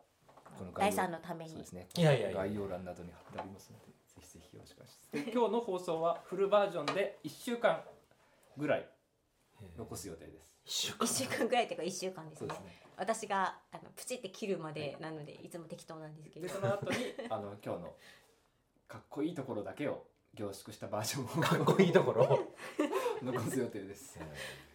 [0.59, 1.51] この第三のために。
[1.51, 1.89] そうですね。
[1.97, 2.37] いやいやいや。
[2.39, 5.25] 概要欄などに貼ってありますのでぜひぜひよろしくお願いします。
[5.27, 7.83] で今日の放送はフルバージョンで1週間
[8.57, 8.89] ぐらい
[9.77, 10.47] 残す予定です。
[10.65, 11.07] 一週間。
[11.07, 12.47] 一週間ぐらいっていうか一週間ですね。
[12.47, 12.83] そうですね。
[12.97, 16.47] 私があのプチって切るまでなのでいつも適当なんですけど。
[16.47, 16.97] でその後に
[17.29, 17.95] あの今日の
[18.89, 22.25] かっこいいところだけを凝縮したバージョンをかっこいいところ？
[22.25, 22.55] を
[23.23, 24.19] 残す予定です。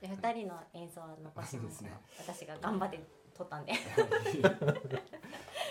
[0.01, 1.89] で二人の演奏は残しますが
[2.19, 2.99] 私が頑張って
[3.41, 3.73] 撮ったんで。
[3.73, 3.77] は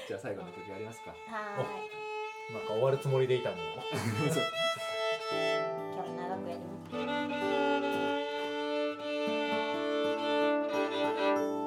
[0.08, 1.10] じゃあ最後の曲やりますか。
[1.10, 2.54] ーい。
[2.54, 3.56] なんか終わるつもりでいたの？
[3.56, 4.44] にそう。
[5.94, 6.90] 今日長くやります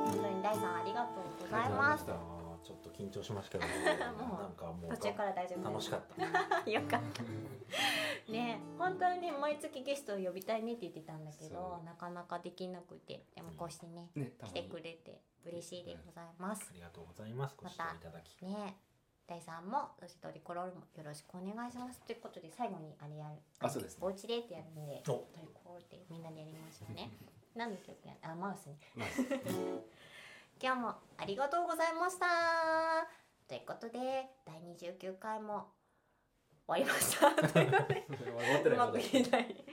[0.03, 2.05] 本当に大さんありがとうございます。
[2.05, 3.71] ちょっと緊張しましたけど。
[4.25, 6.01] もうなんかもう途中から大丈夫楽しかっ
[6.63, 6.69] た。
[6.69, 7.23] よかった
[8.31, 16.67] ね本当にね毎月ゲストを呼びたいねって言ってたんだけどなかなかできなくてでもこうしてねね来てくれて嬉しいでございます。
[16.71, 17.55] ありがとうございます。
[17.57, 18.45] ご視聴いただき。
[18.45, 18.77] ね
[19.25, 22.01] 大さんもそしてトリコロールもよろしくお願いします。
[22.01, 23.99] ということで最後にあれやるあそうですね。
[24.01, 27.11] お家でってやるんでおトリコロールでみんなでやりましょうね。
[27.55, 28.77] 何の曲やあマウスね。
[28.95, 29.07] まあ
[30.61, 32.25] 今日もありがとうございました。
[33.47, 35.67] ということで第29回も
[36.65, 37.31] 終わりました。
[37.49, 37.72] という
[38.77, 39.65] まく言えない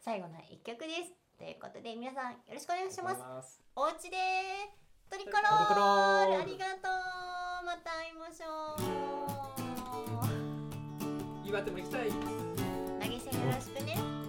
[0.00, 1.12] 最後の一曲です。
[1.38, 3.60] ということで皆さんよろしくお願いします。
[3.76, 4.16] お家で
[5.10, 6.88] トリコローありがと
[7.62, 7.66] う。
[7.66, 8.76] また会いましょ
[11.44, 11.46] う。
[11.46, 12.10] 岩手も行きたい。
[12.10, 14.19] 投げ銭よろしくね